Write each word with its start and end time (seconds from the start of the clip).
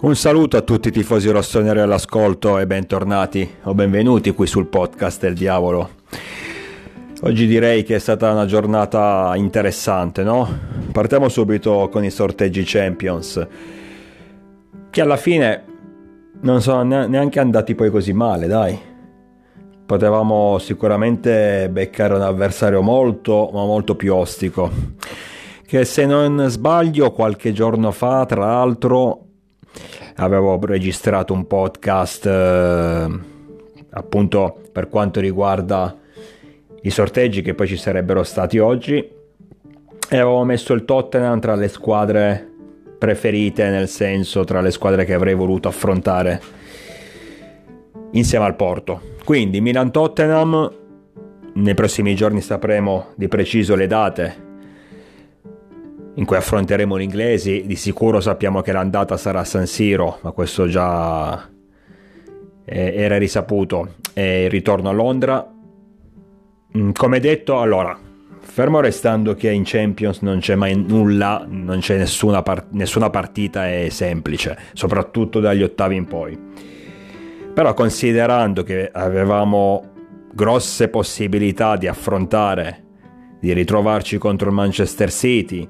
Un 0.00 0.14
saluto 0.14 0.56
a 0.56 0.60
tutti 0.60 0.88
i 0.88 0.92
tifosi 0.92 1.28
rossoneri 1.28 1.80
all'ascolto 1.80 2.60
e 2.60 2.68
bentornati 2.68 3.56
o 3.64 3.74
benvenuti 3.74 4.30
qui 4.30 4.46
sul 4.46 4.68
podcast 4.68 5.20
del 5.22 5.34
diavolo. 5.34 5.90
Oggi 7.22 7.48
direi 7.48 7.82
che 7.82 7.96
è 7.96 7.98
stata 7.98 8.30
una 8.30 8.46
giornata 8.46 9.32
interessante, 9.34 10.22
no? 10.22 10.48
Partiamo 10.92 11.28
subito 11.28 11.88
con 11.90 12.04
i 12.04 12.10
sorteggi 12.10 12.62
Champions, 12.64 13.44
che 14.88 15.00
alla 15.00 15.16
fine 15.16 15.64
non 16.42 16.62
sono 16.62 16.84
neanche 17.08 17.40
andati 17.40 17.74
poi 17.74 17.90
così 17.90 18.12
male, 18.12 18.46
dai. 18.46 18.78
Potevamo 19.84 20.58
sicuramente 20.60 21.68
beccare 21.72 22.14
un 22.14 22.22
avversario 22.22 22.82
molto, 22.82 23.50
ma 23.52 23.64
molto 23.64 23.96
più 23.96 24.14
ostico. 24.14 24.70
Che 25.66 25.84
se 25.84 26.06
non 26.06 26.46
sbaglio, 26.48 27.10
qualche 27.10 27.52
giorno 27.52 27.90
fa, 27.90 28.24
tra 28.26 28.46
l'altro, 28.46 29.24
avevo 30.20 30.58
registrato 30.62 31.32
un 31.32 31.46
podcast 31.46 32.26
eh, 32.26 33.06
appunto 33.90 34.60
per 34.72 34.88
quanto 34.88 35.20
riguarda 35.20 35.96
i 36.82 36.90
sorteggi 36.90 37.42
che 37.42 37.54
poi 37.54 37.66
ci 37.66 37.76
sarebbero 37.76 38.22
stati 38.22 38.58
oggi. 38.58 39.16
E 40.10 40.16
avevo 40.16 40.44
messo 40.44 40.72
il 40.72 40.84
Tottenham 40.84 41.38
tra 41.40 41.54
le 41.54 41.68
squadre 41.68 42.46
preferite 42.98 43.68
nel 43.68 43.88
senso 43.88 44.44
tra 44.44 44.60
le 44.60 44.70
squadre 44.70 45.04
che 45.04 45.14
avrei 45.14 45.34
voluto 45.34 45.68
affrontare 45.68 46.40
insieme 48.12 48.46
al 48.46 48.56
Porto. 48.56 49.00
Quindi 49.24 49.60
Milan-Tottenham 49.60 50.72
nei 51.54 51.74
prossimi 51.74 52.14
giorni 52.14 52.40
sapremo 52.40 53.08
di 53.14 53.28
preciso 53.28 53.74
le 53.74 53.86
date 53.86 54.46
in 56.18 56.24
cui 56.24 56.36
affronteremo 56.36 56.98
gli 56.98 57.02
inglesi. 57.02 57.62
Di 57.64 57.76
sicuro 57.76 58.20
sappiamo 58.20 58.60
che 58.60 58.72
l'andata 58.72 59.16
sarà 59.16 59.40
a 59.40 59.44
San 59.44 59.66
Siro, 59.66 60.18
ma 60.22 60.32
questo 60.32 60.66
già 60.66 61.48
era 62.64 63.16
risaputo. 63.16 63.94
E 64.12 64.44
il 64.44 64.50
ritorno 64.50 64.88
a 64.88 64.92
Londra. 64.92 65.48
Mm, 66.76 66.90
come 66.90 67.20
detto, 67.20 67.60
allora, 67.60 67.96
fermo 68.40 68.80
restando 68.80 69.34
che 69.34 69.50
in 69.50 69.62
Champions 69.64 70.20
non 70.20 70.40
c'è 70.40 70.56
mai 70.56 70.74
nulla, 70.76 71.46
non 71.48 71.78
c'è 71.78 71.96
nessuna, 71.96 72.42
part- 72.42 72.72
nessuna 72.72 73.10
partita 73.10 73.68
è 73.68 73.88
semplice, 73.88 74.58
soprattutto 74.72 75.38
dagli 75.38 75.62
ottavi 75.62 75.96
in 75.96 76.04
poi. 76.04 76.38
Però 77.54 77.74
considerando 77.74 78.64
che 78.64 78.90
avevamo 78.92 79.92
grosse 80.32 80.88
possibilità 80.88 81.76
di 81.76 81.86
affrontare, 81.86 82.84
di 83.40 83.52
ritrovarci 83.52 84.18
contro 84.18 84.48
il 84.48 84.54
Manchester 84.54 85.10
City, 85.12 85.68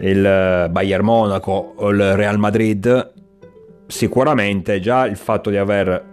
il 0.00 0.24
eh, 0.24 0.68
Bayern 0.70 1.04
Monaco 1.04 1.74
o 1.76 1.88
il 1.90 2.14
Real 2.16 2.38
Madrid, 2.38 3.12
sicuramente 3.86 4.80
già 4.80 5.06
il 5.06 5.16
fatto 5.16 5.50
di 5.50 5.56
aver 5.56 6.08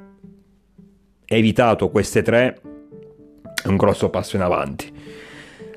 evitato 1.26 1.90
queste 1.90 2.22
tre 2.22 2.60
è 3.64 3.68
un 3.68 3.76
grosso 3.76 4.10
passo 4.10 4.36
in 4.36 4.42
avanti. 4.42 4.92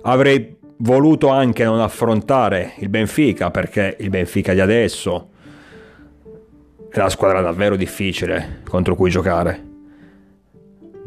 Avrei 0.03 0.57
voluto 0.79 1.29
anche 1.29 1.65
non 1.65 1.81
affrontare 1.81 2.73
il 2.79 2.89
Benfica 2.89 3.51
perché 3.51 3.97
il 3.99 4.09
Benfica 4.09 4.55
di 4.55 4.61
adesso 4.61 5.29
è 6.91 6.99
una 6.99 7.11
squadra 7.11 7.41
davvero 7.41 7.77
difficile 7.77 8.63
contro 8.69 8.95
cui 8.95 9.11
giocare. 9.11 9.69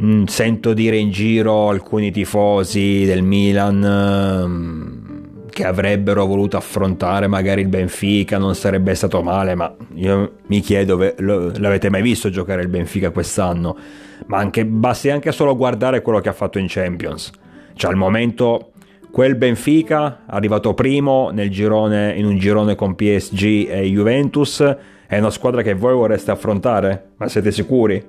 Mm, 0.02 0.23
sento 0.26 0.73
dire 0.73 0.98
in 0.98 1.12
giro 1.12 1.70
alcuni 1.70 2.12
tifosi 2.12 3.06
del 3.06 3.22
Milan 3.22 4.45
mm, 4.48 5.03
che 5.54 5.66
avrebbero 5.66 6.26
voluto 6.26 6.58
affrontare 6.58 7.28
magari 7.28 7.62
il 7.62 7.68
Benfica, 7.68 8.38
non 8.38 8.56
sarebbe 8.56 8.96
stato 8.96 9.22
male, 9.22 9.54
ma 9.54 9.73
io 9.94 10.38
mi 10.48 10.60
chiedo, 10.60 10.98
l'avete 11.18 11.90
mai 11.90 12.02
visto 12.02 12.30
giocare 12.30 12.64
il 12.64 12.68
Benfica 12.68 13.11
quest'anno? 13.11 13.77
Ma 14.26 14.39
anche, 14.39 14.66
basti 14.66 15.11
anche 15.11 15.32
solo 15.32 15.55
guardare 15.55 16.02
quello 16.02 16.20
che 16.20 16.30
ha 16.30 16.33
fatto 16.33 16.58
in 16.58 16.66
Champions. 16.67 17.32
Cioè 17.76 17.92
al 17.92 17.98
momento 17.98 18.72
quel 19.11 19.36
Benfica, 19.36 20.23
arrivato 20.26 20.73
primo 20.73 21.32
girone, 21.50 22.14
in 22.17 22.26
un 22.26 22.38
girone 22.38 22.73
con 22.73 22.95
PSG 22.95 23.67
e 23.70 23.83
Juventus, 23.83 24.76
è 25.06 25.20
una 25.20 25.30
squadra 25.30 25.61
che 25.61 25.76
voi 25.76 25.94
vorreste 25.94 26.32
affrontare? 26.32 27.11
Ma 27.17 27.27
siete 27.27 27.52
sicuri? 27.52 28.04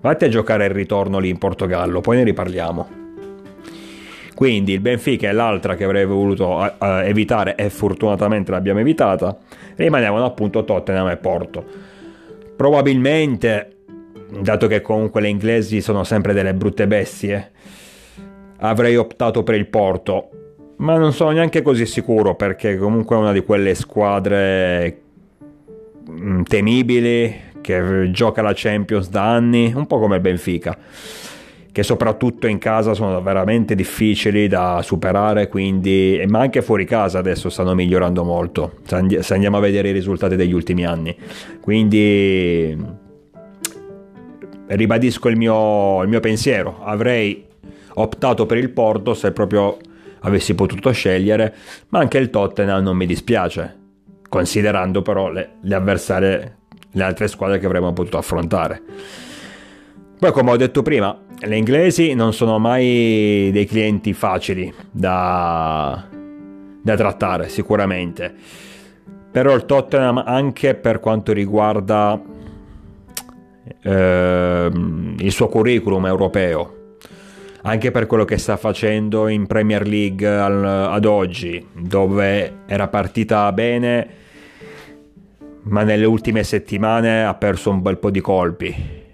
Vatti 0.00 0.24
a 0.24 0.28
giocare 0.28 0.64
il 0.64 0.70
ritorno 0.70 1.18
lì 1.18 1.28
in 1.28 1.36
Portogallo, 1.36 2.00
poi 2.00 2.16
ne 2.16 2.24
riparliamo. 2.24 3.05
Quindi 4.36 4.74
il 4.74 4.80
Benfica 4.80 5.30
è 5.30 5.32
l'altra 5.32 5.76
che 5.76 5.84
avrei 5.84 6.04
voluto 6.04 6.58
uh, 6.58 6.84
evitare 7.02 7.54
e 7.54 7.70
fortunatamente 7.70 8.50
l'abbiamo 8.50 8.80
evitata. 8.80 9.34
Rimanevano 9.76 10.26
appunto 10.26 10.62
Tottenham 10.62 11.08
e 11.08 11.16
Porto. 11.16 11.64
Probabilmente, 12.54 13.78
dato 14.42 14.66
che 14.66 14.82
comunque 14.82 15.22
le 15.22 15.28
inglesi 15.28 15.80
sono 15.80 16.04
sempre 16.04 16.34
delle 16.34 16.52
brutte 16.52 16.86
bestie, 16.86 17.50
avrei 18.58 18.96
optato 18.96 19.42
per 19.42 19.54
il 19.54 19.68
Porto. 19.68 20.28
Ma 20.76 20.98
non 20.98 21.14
sono 21.14 21.30
neanche 21.30 21.62
così 21.62 21.86
sicuro 21.86 22.34
perché 22.34 22.76
comunque 22.76 23.16
è 23.16 23.18
una 23.18 23.32
di 23.32 23.40
quelle 23.40 23.74
squadre 23.74 25.00
temibili 26.46 27.34
che 27.62 28.10
gioca 28.10 28.42
la 28.42 28.52
Champions 28.54 29.08
da 29.08 29.32
anni, 29.32 29.72
un 29.74 29.86
po' 29.86 29.98
come 29.98 30.16
il 30.16 30.20
Benfica 30.20 30.76
che 31.76 31.82
soprattutto 31.82 32.46
in 32.46 32.56
casa 32.56 32.94
sono 32.94 33.20
veramente 33.20 33.74
difficili 33.74 34.48
da 34.48 34.80
superare, 34.82 35.46
quindi, 35.48 36.24
ma 36.26 36.38
anche 36.38 36.62
fuori 36.62 36.86
casa 36.86 37.18
adesso 37.18 37.50
stanno 37.50 37.74
migliorando 37.74 38.24
molto, 38.24 38.76
se 38.86 39.34
andiamo 39.34 39.58
a 39.58 39.60
vedere 39.60 39.90
i 39.90 39.92
risultati 39.92 40.36
degli 40.36 40.54
ultimi 40.54 40.86
anni. 40.86 41.14
Quindi 41.60 42.74
ribadisco 44.68 45.28
il 45.28 45.36
mio, 45.36 46.00
il 46.00 46.08
mio 46.08 46.20
pensiero, 46.20 46.78
avrei 46.82 47.44
optato 47.96 48.46
per 48.46 48.56
il 48.56 48.70
Porto 48.70 49.12
se 49.12 49.32
proprio 49.32 49.76
avessi 50.20 50.54
potuto 50.54 50.90
scegliere, 50.92 51.54
ma 51.90 51.98
anche 51.98 52.16
il 52.16 52.30
Tottenham 52.30 52.82
non 52.82 52.96
mi 52.96 53.04
dispiace, 53.04 53.76
considerando 54.30 55.02
però 55.02 55.28
le, 55.28 55.56
le 55.60 55.74
avversarie, 55.74 56.56
le 56.90 57.02
altre 57.02 57.28
squadre 57.28 57.58
che 57.58 57.66
avremmo 57.66 57.92
potuto 57.92 58.16
affrontare. 58.16 58.80
Poi 60.18 60.32
come 60.32 60.50
ho 60.50 60.56
detto 60.56 60.80
prima, 60.80 61.14
le 61.40 61.56
inglesi 61.56 62.14
non 62.14 62.32
sono 62.32 62.58
mai 62.58 63.50
dei 63.52 63.66
clienti 63.66 64.14
facili 64.14 64.72
da, 64.90 66.06
da 66.82 66.96
trattare, 66.96 67.50
sicuramente. 67.50 68.34
Però 69.30 69.54
il 69.54 69.66
Tottenham 69.66 70.22
anche 70.24 70.74
per 70.74 71.00
quanto 71.00 71.34
riguarda 71.34 72.18
eh, 73.82 74.70
il 75.18 75.32
suo 75.32 75.48
curriculum 75.48 76.06
europeo, 76.06 76.96
anche 77.60 77.90
per 77.90 78.06
quello 78.06 78.24
che 78.24 78.38
sta 78.38 78.56
facendo 78.56 79.28
in 79.28 79.46
Premier 79.46 79.86
League 79.86 80.26
al, 80.26 80.64
ad 80.64 81.04
oggi, 81.04 81.62
dove 81.74 82.60
era 82.64 82.88
partita 82.88 83.52
bene, 83.52 84.08
ma 85.64 85.82
nelle 85.82 86.06
ultime 86.06 86.42
settimane 86.42 87.22
ha 87.22 87.34
perso 87.34 87.68
un 87.68 87.82
bel 87.82 87.98
po' 87.98 88.10
di 88.10 88.20
colpi 88.22 89.04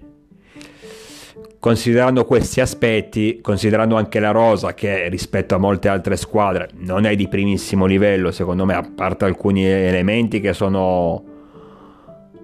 Considerando 1.62 2.24
questi 2.24 2.60
aspetti, 2.60 3.38
considerando 3.40 3.94
anche 3.94 4.18
la 4.18 4.32
rosa 4.32 4.74
che 4.74 5.08
rispetto 5.08 5.54
a 5.54 5.58
molte 5.58 5.86
altre 5.86 6.16
squadre 6.16 6.70
non 6.78 7.04
è 7.04 7.14
di 7.14 7.28
primissimo 7.28 7.86
livello, 7.86 8.32
secondo 8.32 8.64
me, 8.64 8.74
a 8.74 8.82
parte 8.82 9.26
alcuni 9.26 9.64
elementi 9.64 10.40
che 10.40 10.54
sono 10.54 11.22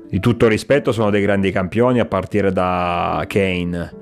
di 0.08 0.20
tutto 0.20 0.46
rispetto, 0.46 0.92
sono 0.92 1.10
dei 1.10 1.20
grandi 1.20 1.50
campioni 1.50 1.98
a 1.98 2.04
partire 2.04 2.52
da 2.52 3.24
Kane. 3.26 3.92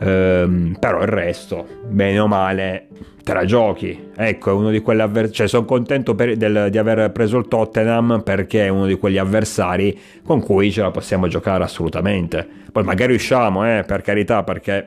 Ehm, 0.00 0.76
però 0.76 1.02
il 1.02 1.08
resto, 1.08 1.64
bene 1.86 2.18
o 2.18 2.26
male, 2.26 2.88
te 3.22 3.32
la 3.32 3.44
giochi. 3.44 4.10
Ecco, 4.14 4.50
è 4.50 4.52
uno 4.52 4.70
di 4.70 4.80
quegli 4.80 5.00
avversari. 5.00 5.34
Cioè, 5.34 5.48
sono 5.48 5.64
contento 5.64 6.14
per, 6.14 6.36
del, 6.36 6.68
di 6.70 6.78
aver 6.78 7.10
preso 7.10 7.38
il 7.38 7.48
Tottenham 7.48 8.22
perché 8.24 8.66
è 8.66 8.68
uno 8.68 8.86
di 8.86 8.96
quegli 8.96 9.18
avversari 9.18 9.98
con 10.24 10.40
cui 10.40 10.70
ce 10.70 10.82
la 10.82 10.90
possiamo 10.90 11.28
giocare 11.28 11.64
assolutamente. 11.64 12.46
Poi 12.70 12.84
magari 12.84 13.14
usciamo, 13.14 13.66
eh, 13.66 13.84
per 13.84 14.02
carità, 14.02 14.42
perché 14.42 14.84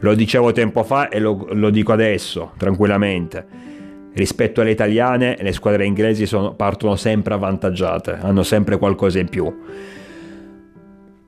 lo 0.00 0.14
dicevo 0.14 0.52
tempo 0.52 0.82
fa 0.82 1.08
e 1.08 1.18
lo, 1.18 1.48
lo 1.52 1.70
dico 1.70 1.92
adesso, 1.92 2.52
tranquillamente. 2.56 3.68
Rispetto 4.12 4.60
alle 4.60 4.70
italiane, 4.70 5.36
le 5.40 5.52
squadre 5.52 5.84
inglesi 5.84 6.26
sono, 6.26 6.54
partono 6.54 6.96
sempre 6.96 7.34
avvantaggiate, 7.34 8.18
hanno 8.20 8.42
sempre 8.42 8.76
qualcosa 8.76 9.18
in 9.18 9.28
più 9.28 9.52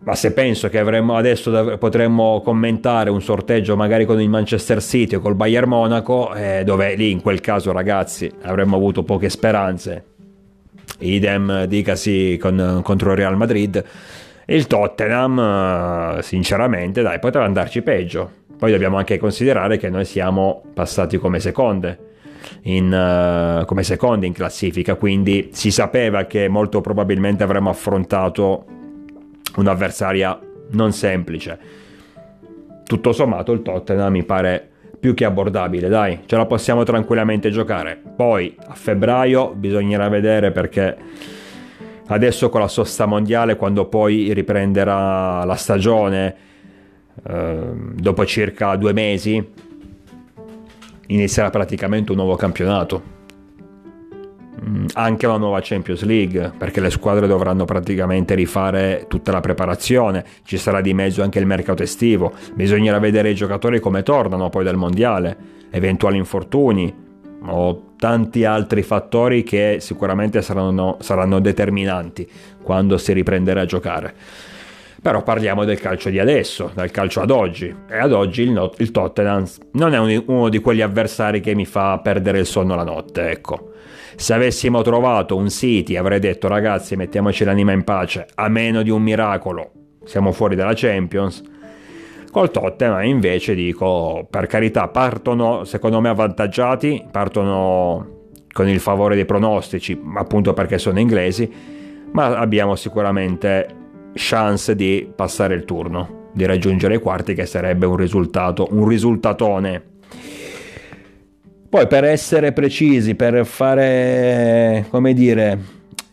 ma 0.04 0.14
se 0.16 0.32
penso 0.32 0.68
che 0.68 0.78
avremmo 0.78 1.16
adesso 1.16 1.76
potremmo 1.78 2.40
commentare 2.40 3.08
un 3.08 3.22
sorteggio 3.22 3.76
magari 3.76 4.04
con 4.04 4.20
il 4.20 4.28
Manchester 4.28 4.82
City 4.82 5.14
o 5.14 5.20
col 5.20 5.36
Bayern 5.36 5.68
Monaco, 5.68 6.34
eh, 6.34 6.62
dove 6.64 6.94
lì 6.96 7.12
in 7.12 7.20
quel 7.20 7.40
caso 7.40 7.70
ragazzi 7.70 8.30
avremmo 8.42 8.76
avuto 8.76 9.04
poche 9.04 9.28
speranze. 9.28 10.04
Idem 10.98 11.64
dicasi 11.64 12.36
con, 12.40 12.80
contro 12.82 13.12
il 13.12 13.16
Real 13.16 13.36
Madrid. 13.36 13.82
Il 14.46 14.66
Tottenham, 14.66 16.18
sinceramente, 16.18 17.02
dai, 17.02 17.18
poteva 17.20 17.44
andarci 17.44 17.82
peggio. 17.82 18.30
Poi 18.58 18.72
dobbiamo 18.72 18.96
anche 18.96 19.18
considerare 19.18 19.78
che 19.78 19.88
noi 19.88 20.04
siamo 20.04 20.62
passati 20.74 21.16
come 21.16 21.38
seconde. 21.38 22.10
in, 22.62 22.92
uh, 22.92 23.64
come 23.64 23.84
secondi 23.84 24.26
in 24.26 24.32
classifica, 24.32 24.96
quindi 24.96 25.50
si 25.52 25.70
sapeva 25.70 26.24
che 26.24 26.48
molto 26.48 26.80
probabilmente 26.80 27.44
avremmo 27.44 27.70
affrontato 27.70 28.64
un'avversaria 29.56 30.38
non 30.70 30.92
semplice. 30.92 31.58
Tutto 32.84 33.12
sommato 33.12 33.52
il 33.52 33.62
Tottenham 33.62 34.12
mi 34.12 34.24
pare 34.24 34.68
più 35.02 35.14
che 35.14 35.24
abbordabile, 35.24 35.88
dai, 35.88 36.20
ce 36.26 36.36
la 36.36 36.46
possiamo 36.46 36.84
tranquillamente 36.84 37.50
giocare. 37.50 38.00
Poi 38.14 38.54
a 38.66 38.74
febbraio 38.74 39.52
bisognerà 39.54 40.08
vedere 40.08 40.52
perché 40.52 40.96
adesso 42.06 42.48
con 42.50 42.60
la 42.60 42.68
sosta 42.68 43.06
mondiale, 43.06 43.56
quando 43.56 43.86
poi 43.86 44.32
riprenderà 44.32 45.44
la 45.44 45.56
stagione, 45.56 46.36
eh, 47.26 47.72
dopo 47.94 48.24
circa 48.24 48.76
due 48.76 48.92
mesi, 48.92 49.44
inizierà 51.08 51.50
praticamente 51.50 52.12
un 52.12 52.18
nuovo 52.18 52.36
campionato. 52.36 53.20
Anche 54.94 55.26
la 55.26 55.38
nuova 55.38 55.58
Champions 55.60 56.04
League, 56.04 56.52
perché 56.56 56.80
le 56.80 56.90
squadre 56.90 57.26
dovranno 57.26 57.64
praticamente 57.64 58.34
rifare 58.34 59.06
tutta 59.08 59.32
la 59.32 59.40
preparazione, 59.40 60.24
ci 60.44 60.56
sarà 60.56 60.80
di 60.80 60.94
mezzo 60.94 61.22
anche 61.22 61.40
il 61.40 61.46
mercato 61.46 61.82
estivo, 61.82 62.32
bisognerà 62.54 63.00
vedere 63.00 63.30
i 63.30 63.34
giocatori 63.34 63.80
come 63.80 64.02
tornano 64.02 64.50
poi 64.50 64.62
dal 64.62 64.76
mondiale, 64.76 65.36
eventuali 65.70 66.16
infortuni 66.16 66.94
o 67.44 67.94
tanti 67.96 68.44
altri 68.44 68.82
fattori 68.82 69.42
che 69.42 69.78
sicuramente 69.80 70.42
saranno, 70.42 70.98
saranno 71.00 71.40
determinanti 71.40 72.28
quando 72.62 72.98
si 72.98 73.12
riprenderà 73.12 73.62
a 73.62 73.66
giocare. 73.66 74.14
Però 75.02 75.24
parliamo 75.24 75.64
del 75.64 75.80
calcio 75.80 76.10
di 76.10 76.20
adesso, 76.20 76.70
del 76.74 76.92
calcio 76.92 77.20
ad 77.20 77.32
oggi. 77.32 77.74
E 77.88 77.98
ad 77.98 78.12
oggi 78.12 78.42
il, 78.42 78.52
not- 78.52 78.78
il 78.78 78.92
Tottenham 78.92 79.44
non 79.72 79.92
è 79.92 79.98
uno 79.98 80.48
di 80.48 80.60
quegli 80.60 80.80
avversari 80.80 81.40
che 81.40 81.56
mi 81.56 81.66
fa 81.66 81.98
perdere 81.98 82.38
il 82.38 82.46
sonno 82.46 82.76
la 82.76 82.84
notte, 82.84 83.30
ecco. 83.30 83.70
Se 84.14 84.34
avessimo 84.34 84.82
trovato 84.82 85.36
un 85.36 85.48
City 85.48 85.96
avrei 85.96 86.18
detto 86.18 86.48
ragazzi 86.48 86.96
mettiamoci 86.96 87.44
l'anima 87.44 87.72
in 87.72 87.84
pace, 87.84 88.26
a 88.34 88.48
meno 88.48 88.82
di 88.82 88.90
un 88.90 89.02
miracolo 89.02 89.70
siamo 90.04 90.32
fuori 90.32 90.54
dalla 90.54 90.74
Champions. 90.74 91.42
Col 92.30 92.50
Tottenham 92.50 93.04
invece 93.04 93.54
dico 93.54 94.26
per 94.30 94.46
carità 94.46 94.88
partono 94.88 95.64
secondo 95.64 96.00
me 96.00 96.08
avvantaggiati, 96.08 97.04
partono 97.10 98.20
con 98.52 98.68
il 98.68 98.80
favore 98.80 99.14
dei 99.14 99.24
pronostici 99.24 100.00
appunto 100.14 100.52
perché 100.52 100.78
sono 100.78 100.98
inglesi, 100.98 101.50
ma 102.12 102.36
abbiamo 102.38 102.76
sicuramente 102.76 103.80
chance 104.14 104.74
di 104.74 105.10
passare 105.14 105.54
il 105.54 105.64
turno, 105.64 106.28
di 106.32 106.44
raggiungere 106.44 106.96
i 106.96 107.00
quarti 107.00 107.34
che 107.34 107.46
sarebbe 107.46 107.86
un 107.86 107.96
risultato, 107.96 108.68
un 108.70 108.86
risultatone 108.86 109.90
poi 111.72 111.86
per 111.86 112.04
essere 112.04 112.52
precisi, 112.52 113.14
per 113.14 113.46
fare, 113.46 114.84
come 114.90 115.14
dire, 115.14 115.58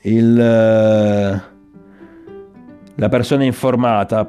il, 0.04 0.34
la 2.96 3.10
persona 3.10 3.44
informata, 3.44 4.26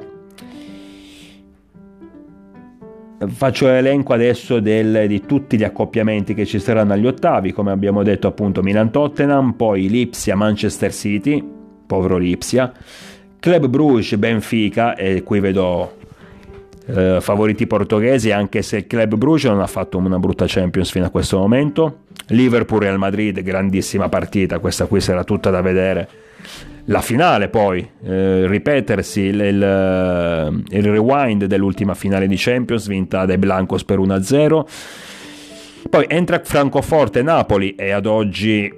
faccio 3.27 3.67
l'elenco 3.67 4.11
adesso 4.11 4.59
del, 4.59 5.07
di 5.07 5.25
tutti 5.25 5.55
gli 5.55 5.63
accoppiamenti 5.63 6.33
che 6.33 6.45
ci 6.45 6.59
saranno 6.59 6.91
agli 6.91 7.07
ottavi, 7.07 7.53
come 7.53 7.71
abbiamo 7.71 8.03
detto 8.03 8.27
appunto 8.27 8.61
Milan-Tottenham, 8.61 9.53
poi 9.53 9.87
Lipsia-Manchester 9.87 10.93
City, 10.93 11.41
povero 11.87 12.17
Lipsia, 12.17 12.73
Club 13.39 13.67
Bruges-Benfica, 13.67 14.97
e 14.97 15.23
qui 15.23 15.39
vedo 15.39 15.95
eh, 16.93 17.17
favoriti 17.21 17.67
portoghesi, 17.67 18.31
anche 18.31 18.61
se 18.61 18.77
il 18.77 18.87
Club 18.87 19.15
Bruges 19.15 19.49
non 19.49 19.61
ha 19.61 19.67
fatto 19.67 19.97
una 19.97 20.19
brutta 20.19 20.45
Champions 20.47 20.91
fino 20.91 21.05
a 21.05 21.09
questo 21.09 21.37
momento. 21.37 21.99
Liverpool-Real 22.27 22.97
Madrid, 22.97 23.41
grandissima 23.41 24.09
partita, 24.09 24.59
questa 24.59 24.85
qui 24.85 25.01
sarà 25.01 25.23
tutta 25.23 25.49
da 25.49 25.61
vedere. 25.61 26.09
La 26.85 27.01
finale 27.01 27.47
poi, 27.47 27.87
eh, 28.03 28.47
ripetersi 28.47 29.21
il, 29.21 29.39
il, 29.39 29.63
eh, 29.63 30.77
il, 30.77 30.83
rewind 30.83 31.45
dell'ultima 31.45 31.93
finale 31.93 32.27
di 32.27 32.35
Champions 32.37 32.87
vinta 32.87 33.25
dai 33.25 33.37
Blancos 33.37 33.83
per 33.83 33.99
1-0. 33.99 34.65
Poi 35.89 36.05
entra 36.07 36.41
Francoforte-Napoli 36.43 37.75
e 37.75 37.91
ad 37.91 38.05
oggi 38.05 38.73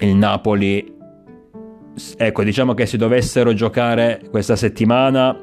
il 0.00 0.14
Napoli 0.14 0.94
ecco 2.18 2.44
diciamo 2.44 2.74
che 2.74 2.84
se 2.84 2.98
dovessero 2.98 3.54
giocare 3.54 4.20
questa 4.30 4.54
settimana 4.54 5.34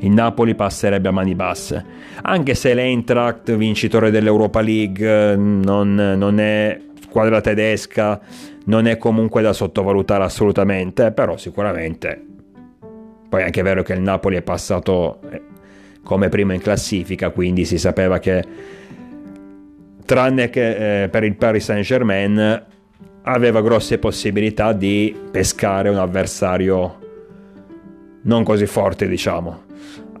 il 0.00 0.10
Napoli 0.10 0.54
passerebbe 0.54 1.08
a 1.08 1.12
mani 1.12 1.34
basse. 1.34 1.84
Anche 2.22 2.54
se 2.54 2.74
l'Eintracht, 2.74 3.54
vincitore 3.54 4.10
dell'Europa 4.10 4.60
League, 4.60 5.36
non, 5.36 5.94
non 5.94 6.40
è 6.40 6.78
squadra 7.02 7.40
tedesca, 7.40 8.20
non 8.66 8.86
è 8.86 8.96
comunque 8.96 9.42
da 9.42 9.52
sottovalutare 9.52 10.24
assolutamente, 10.24 11.12
però 11.12 11.36
sicuramente. 11.36 12.26
Poi 13.28 13.42
è 13.42 13.44
anche 13.44 13.62
vero 13.62 13.82
che 13.82 13.92
il 13.92 14.00
Napoli 14.00 14.36
è 14.36 14.42
passato 14.42 15.20
eh, 15.30 15.42
come 16.02 16.28
primo 16.28 16.52
in 16.52 16.60
classifica, 16.60 17.30
quindi 17.30 17.64
si 17.64 17.78
sapeva 17.78 18.18
che 18.18 18.44
tranne 20.04 20.50
che 20.50 21.02
eh, 21.02 21.08
per 21.08 21.24
il 21.24 21.36
Paris 21.36 21.64
Saint 21.64 21.84
Germain 21.84 22.66
aveva 23.22 23.60
grosse 23.60 23.98
possibilità 23.98 24.72
di 24.72 25.14
pescare 25.30 25.88
un 25.88 25.98
avversario 25.98 26.98
non 28.22 28.42
così 28.42 28.66
forte, 28.66 29.06
diciamo 29.06 29.68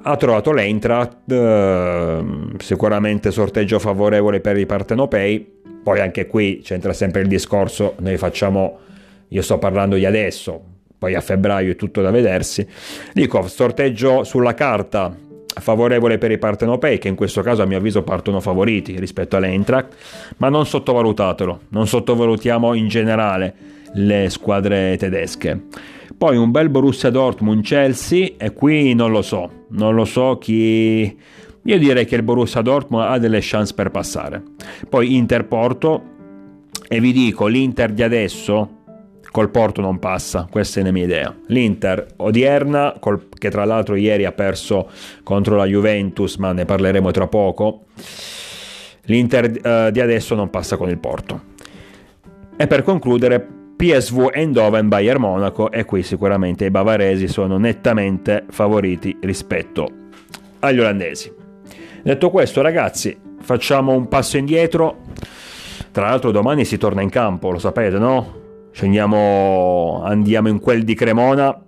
ha 0.02 0.16
trovato 0.16 0.52
l'Eintracht, 0.52 1.30
eh, 1.30 2.24
sicuramente 2.58 3.30
sorteggio 3.30 3.78
favorevole 3.78 4.40
per 4.40 4.56
i 4.56 4.66
partenopei, 4.66 5.58
poi 5.82 6.00
anche 6.00 6.26
qui 6.26 6.60
c'entra 6.62 6.92
sempre 6.92 7.20
il 7.22 7.28
discorso, 7.28 7.94
noi 7.98 8.16
facciamo, 8.16 8.78
io 9.28 9.42
sto 9.42 9.58
parlando 9.58 9.96
di 9.96 10.04
adesso, 10.04 10.62
poi 10.98 11.14
a 11.14 11.20
febbraio 11.20 11.72
è 11.72 11.76
tutto 11.76 12.02
da 12.02 12.10
vedersi, 12.10 12.66
dico 13.12 13.46
sorteggio 13.46 14.24
sulla 14.24 14.54
carta 14.54 15.14
favorevole 15.52 16.18
per 16.18 16.30
i 16.30 16.38
partenopei 16.38 16.98
che 16.98 17.08
in 17.08 17.16
questo 17.16 17.42
caso 17.42 17.62
a 17.62 17.66
mio 17.66 17.78
avviso 17.78 18.02
partono 18.02 18.40
favoriti 18.40 18.98
rispetto 18.98 19.36
all'Eintracht, 19.36 19.94
ma 20.38 20.48
non 20.48 20.66
sottovalutatelo, 20.66 21.60
non 21.70 21.86
sottovalutiamo 21.86 22.74
in 22.74 22.88
generale 22.88 23.54
le 23.94 24.30
squadre 24.30 24.96
tedesche. 24.96 25.62
Poi 26.20 26.36
un 26.36 26.50
bel 26.50 26.68
Borussia 26.68 27.08
Dortmund-Chelsea 27.08 28.32
e 28.36 28.52
qui 28.52 28.92
non 28.92 29.10
lo 29.10 29.22
so, 29.22 29.64
non 29.70 29.94
lo 29.94 30.04
so 30.04 30.36
chi... 30.36 31.16
Io 31.62 31.78
direi 31.78 32.04
che 32.04 32.14
il 32.14 32.22
Borussia 32.22 32.60
Dortmund 32.60 33.04
ha 33.04 33.16
delle 33.16 33.38
chance 33.40 33.72
per 33.72 33.90
passare. 33.90 34.42
Poi 34.86 35.16
Inter-Porto 35.16 36.02
e 36.86 37.00
vi 37.00 37.12
dico, 37.12 37.46
l'Inter 37.46 37.92
di 37.92 38.02
adesso 38.02 38.80
col 39.30 39.48
Porto 39.48 39.80
non 39.80 39.98
passa, 39.98 40.46
questa 40.50 40.80
è 40.80 40.82
la 40.82 40.90
mia 40.90 41.04
idea. 41.04 41.34
L'Inter 41.46 42.06
odierna, 42.16 42.96
col, 43.00 43.28
che 43.38 43.48
tra 43.48 43.64
l'altro 43.64 43.94
ieri 43.94 44.26
ha 44.26 44.32
perso 44.32 44.90
contro 45.22 45.56
la 45.56 45.64
Juventus, 45.64 46.36
ma 46.36 46.52
ne 46.52 46.66
parleremo 46.66 47.10
tra 47.12 47.28
poco, 47.28 47.84
l'Inter 49.04 49.86
uh, 49.86 49.90
di 49.90 50.00
adesso 50.02 50.34
non 50.34 50.50
passa 50.50 50.76
con 50.76 50.90
il 50.90 50.98
Porto. 50.98 51.44
E 52.58 52.66
per 52.66 52.82
concludere, 52.82 53.59
PSV 53.80 54.28
Eindhoven 54.34 54.88
Bayern 54.88 55.22
Monaco 55.22 55.70
e 55.70 55.86
qui 55.86 56.02
sicuramente 56.02 56.66
i 56.66 56.70
bavaresi 56.70 57.26
sono 57.28 57.56
nettamente 57.56 58.44
favoriti 58.50 59.16
rispetto 59.22 59.88
agli 60.58 60.80
olandesi. 60.80 61.32
Detto 62.02 62.28
questo 62.28 62.60
ragazzi 62.60 63.18
facciamo 63.40 63.94
un 63.94 64.06
passo 64.06 64.36
indietro, 64.36 64.98
tra 65.92 66.10
l'altro 66.10 66.30
domani 66.30 66.66
si 66.66 66.76
torna 66.76 67.00
in 67.00 67.08
campo, 67.08 67.50
lo 67.50 67.58
sapete 67.58 67.98
no? 67.98 68.68
Scendiamo, 68.70 70.02
andiamo 70.04 70.48
in 70.48 70.60
quel 70.60 70.82
di 70.82 70.94
Cremona, 70.94 71.58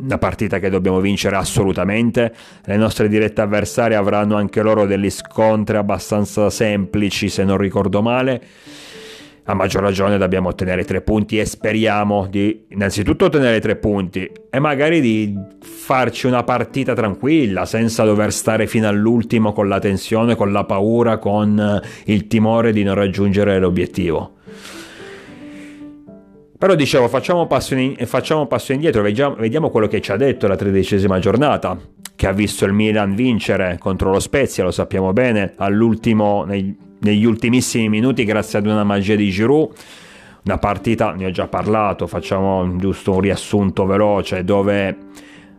una 0.00 0.18
partita 0.18 0.58
che 0.58 0.68
dobbiamo 0.68 1.00
vincere 1.00 1.36
assolutamente. 1.36 2.30
Le 2.62 2.76
nostre 2.76 3.08
dirette 3.08 3.40
avversarie 3.40 3.96
avranno 3.96 4.36
anche 4.36 4.60
loro 4.60 4.84
degli 4.84 5.08
scontri 5.08 5.78
abbastanza 5.78 6.50
semplici, 6.50 7.30
se 7.30 7.42
non 7.42 7.56
ricordo 7.56 8.02
male 8.02 8.42
a 9.50 9.54
maggior 9.54 9.82
ragione 9.82 10.16
dobbiamo 10.16 10.50
ottenere 10.50 10.84
tre 10.84 11.00
punti 11.00 11.38
e 11.38 11.44
speriamo 11.44 12.28
di 12.30 12.66
innanzitutto 12.68 13.24
ottenere 13.24 13.58
tre 13.58 13.74
punti 13.74 14.30
e 14.48 14.58
magari 14.60 15.00
di 15.00 15.36
farci 15.60 16.28
una 16.28 16.44
partita 16.44 16.94
tranquilla 16.94 17.64
senza 17.66 18.04
dover 18.04 18.32
stare 18.32 18.68
fino 18.68 18.86
all'ultimo 18.86 19.52
con 19.52 19.66
la 19.66 19.80
tensione, 19.80 20.36
con 20.36 20.52
la 20.52 20.62
paura, 20.64 21.18
con 21.18 21.58
eh, 21.58 22.12
il 22.12 22.28
timore 22.28 22.72
di 22.72 22.84
non 22.84 22.94
raggiungere 22.94 23.58
l'obiettivo. 23.58 24.34
Però 26.56 26.74
dicevo, 26.76 27.08
facciamo 27.08 27.48
passo, 27.48 27.74
in, 27.74 27.96
facciamo 28.04 28.46
passo 28.46 28.72
indietro, 28.72 29.02
vediamo, 29.02 29.34
vediamo, 29.34 29.70
quello 29.70 29.88
che 29.88 30.00
ci 30.00 30.12
ha 30.12 30.16
detto 30.16 30.46
la 30.46 30.56
tredicesima 30.56 31.18
giornata, 31.18 31.76
che 32.14 32.26
ha 32.28 32.32
visto 32.32 32.66
il 32.66 32.72
Milan 32.72 33.14
vincere 33.14 33.78
contro 33.80 34.10
lo 34.10 34.20
Spezia, 34.20 34.62
lo 34.62 34.70
sappiamo 34.70 35.12
bene, 35.12 35.54
all'ultimo, 35.56 36.44
nei, 36.44 36.76
negli 37.00 37.24
ultimissimi 37.24 37.88
minuti 37.88 38.24
grazie 38.24 38.58
ad 38.58 38.66
una 38.66 38.84
magia 38.84 39.14
di 39.14 39.30
Giroud. 39.30 39.72
Una 40.44 40.58
partita, 40.58 41.12
ne 41.12 41.26
ho 41.26 41.30
già 41.30 41.46
parlato, 41.48 42.06
facciamo 42.06 42.76
giusto 42.76 43.12
un 43.12 43.20
riassunto 43.20 43.84
veloce 43.84 44.42
dove 44.42 44.96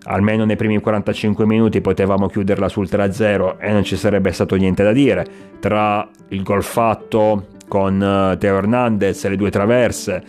almeno 0.03 0.45
nei 0.45 0.55
primi 0.55 0.79
45 0.79 1.45
minuti 1.45 1.81
potevamo 1.81 2.27
chiuderla 2.27 2.67
sul 2.67 2.87
3-0 2.89 3.57
e 3.59 3.71
non 3.71 3.83
ci 3.83 3.95
sarebbe 3.95 4.31
stato 4.31 4.55
niente 4.55 4.83
da 4.83 4.91
dire. 4.91 5.25
Tra 5.59 6.09
il 6.29 6.41
gol 6.41 6.63
fatto 6.63 7.47
con 7.67 8.01
uh, 8.01 8.37
Teo 8.37 8.57
Hernandez 8.57 9.23
e 9.23 9.29
le 9.29 9.35
due 9.35 9.51
traverse 9.51 10.23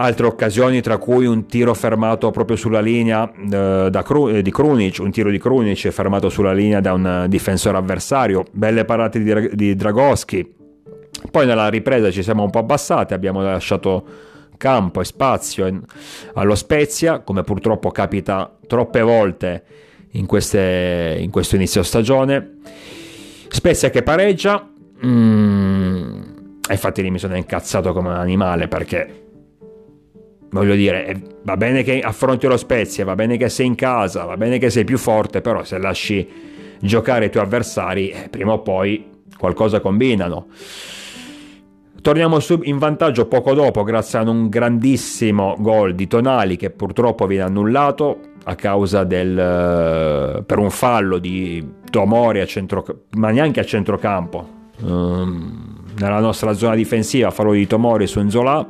altre 0.00 0.26
occasioni 0.26 0.80
tra 0.80 0.96
cui 0.96 1.26
un 1.26 1.46
tiro 1.46 1.74
fermato 1.74 2.30
proprio 2.30 2.56
sulla 2.56 2.80
linea 2.80 3.30
eh, 3.30 3.90
Kru- 4.02 4.40
di 4.40 4.50
Krunic, 4.50 4.98
un 5.00 5.10
tiro 5.10 5.30
di 5.30 5.38
Krunic 5.38 5.88
fermato 5.90 6.30
sulla 6.30 6.52
linea 6.52 6.80
da 6.80 6.94
un 6.94 7.26
difensore 7.28 7.76
avversario, 7.76 8.44
belle 8.50 8.84
parate 8.84 9.22
di, 9.22 9.50
di 9.54 9.74
Dragoschi. 9.76 10.56
Poi 11.30 11.44
nella 11.44 11.68
ripresa 11.68 12.10
ci 12.10 12.22
siamo 12.22 12.42
un 12.42 12.50
po' 12.50 12.60
abbassati, 12.60 13.12
abbiamo 13.12 13.42
lasciato 13.42 14.28
campo 14.56 15.00
e 15.02 15.04
spazio 15.04 15.82
allo 16.32 16.54
Spezia, 16.54 17.20
come 17.20 17.42
purtroppo 17.42 17.90
capita 17.90 18.50
troppe 18.66 19.02
volte 19.02 19.64
in, 20.12 20.24
queste, 20.24 21.18
in 21.20 21.30
questo 21.30 21.56
inizio 21.56 21.82
stagione. 21.82 22.56
Spezia 23.48 23.90
che 23.90 24.02
pareggia, 24.02 24.66
mm, 25.04 26.22
infatti 26.70 27.02
lì 27.02 27.10
mi 27.10 27.18
sono 27.18 27.36
incazzato 27.36 27.92
come 27.92 28.08
un 28.08 28.14
animale 28.14 28.66
perché 28.66 29.28
voglio 30.50 30.74
dire, 30.74 31.06
eh, 31.06 31.20
va 31.42 31.56
bene 31.56 31.82
che 31.82 32.00
affronti 32.00 32.46
lo 32.46 32.56
Spezia, 32.56 33.04
va 33.04 33.14
bene 33.14 33.36
che 33.36 33.48
sei 33.48 33.66
in 33.66 33.74
casa, 33.74 34.24
va 34.24 34.36
bene 34.36 34.58
che 34.58 34.70
sei 34.70 34.84
più 34.84 34.98
forte, 34.98 35.40
però 35.40 35.64
se 35.64 35.78
lasci 35.78 36.28
giocare 36.80 37.26
i 37.26 37.30
tuoi 37.30 37.44
avversari, 37.44 38.10
eh, 38.10 38.28
prima 38.28 38.52
o 38.52 38.60
poi 38.60 39.06
qualcosa 39.36 39.80
combinano. 39.80 40.46
Torniamo 42.02 42.38
in 42.62 42.78
vantaggio 42.78 43.26
poco 43.26 43.52
dopo 43.52 43.82
grazie 43.82 44.18
a 44.18 44.22
un 44.22 44.48
grandissimo 44.48 45.54
gol 45.58 45.94
di 45.94 46.06
Tonali 46.06 46.56
che 46.56 46.70
purtroppo 46.70 47.26
viene 47.26 47.44
annullato 47.44 48.20
a 48.44 48.54
causa 48.54 49.04
del 49.04 49.38
eh, 49.38 50.42
per 50.42 50.58
un 50.58 50.70
fallo 50.70 51.18
di 51.18 51.62
Tomori 51.90 52.40
a 52.40 52.46
centro, 52.46 52.84
ma 53.16 53.30
neanche 53.30 53.60
a 53.60 53.64
centrocampo. 53.64 54.58
Um, 54.80 55.82
nella 55.98 56.20
nostra 56.20 56.54
zona 56.54 56.74
difensiva 56.74 57.30
fallo 57.30 57.52
di 57.52 57.66
Tomori 57.66 58.06
su 58.06 58.18
Enzola 58.18 58.66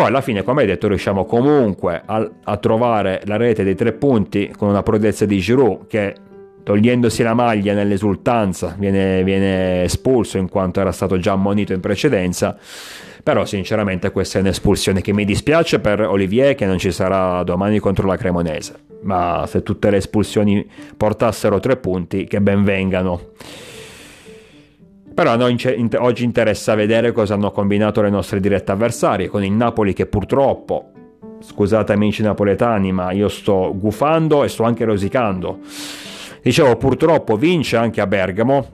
poi 0.00 0.08
alla 0.08 0.22
fine, 0.22 0.42
come 0.42 0.62
hai 0.62 0.66
detto, 0.66 0.88
riusciamo 0.88 1.26
comunque 1.26 2.00
a, 2.02 2.26
a 2.44 2.56
trovare 2.56 3.20
la 3.26 3.36
rete 3.36 3.64
dei 3.64 3.74
tre 3.74 3.92
punti 3.92 4.50
con 4.56 4.70
una 4.70 4.82
prodezza 4.82 5.26
di 5.26 5.38
Giroud 5.40 5.88
che 5.88 6.14
togliendosi 6.62 7.22
la 7.22 7.34
maglia 7.34 7.74
nell'esultanza 7.74 8.74
viene, 8.78 9.22
viene, 9.22 9.82
espulso 9.82 10.38
in 10.38 10.48
quanto 10.48 10.80
era 10.80 10.90
stato 10.90 11.18
già 11.18 11.32
ammonito 11.32 11.74
in 11.74 11.80
precedenza. 11.80 12.56
Però 13.22 13.44
sinceramente 13.44 14.10
questa 14.10 14.38
è 14.38 14.40
un'espulsione 14.40 15.02
che 15.02 15.12
mi 15.12 15.26
dispiace 15.26 15.80
per 15.80 16.00
Olivier 16.00 16.54
che 16.54 16.64
non 16.64 16.78
ci 16.78 16.92
sarà 16.92 17.42
domani 17.42 17.78
contro 17.78 18.06
la 18.06 18.16
Cremonese. 18.16 18.76
Ma 19.02 19.44
se 19.46 19.62
tutte 19.62 19.90
le 19.90 19.98
espulsioni 19.98 20.66
portassero 20.96 21.60
tre 21.60 21.76
punti 21.76 22.24
che 22.24 22.40
ben 22.40 22.64
vengano 22.64 23.32
però 25.20 25.32
a 25.32 25.36
noi 25.36 25.54
oggi 25.98 26.24
interessa 26.24 26.74
vedere 26.74 27.12
cosa 27.12 27.34
hanno 27.34 27.50
combinato 27.50 28.00
le 28.00 28.08
nostre 28.08 28.40
dirette 28.40 28.72
avversarie, 28.72 29.28
con 29.28 29.44
il 29.44 29.52
Napoli 29.52 29.92
che 29.92 30.06
purtroppo, 30.06 30.92
scusate 31.40 31.92
amici 31.92 32.22
napoletani, 32.22 32.90
ma 32.90 33.12
io 33.12 33.28
sto 33.28 33.70
gufando 33.76 34.44
e 34.44 34.48
sto 34.48 34.62
anche 34.62 34.86
rosicando. 34.86 35.58
Dicevo, 36.40 36.74
purtroppo 36.76 37.36
vince 37.36 37.76
anche 37.76 38.00
a 38.00 38.06
Bergamo, 38.06 38.66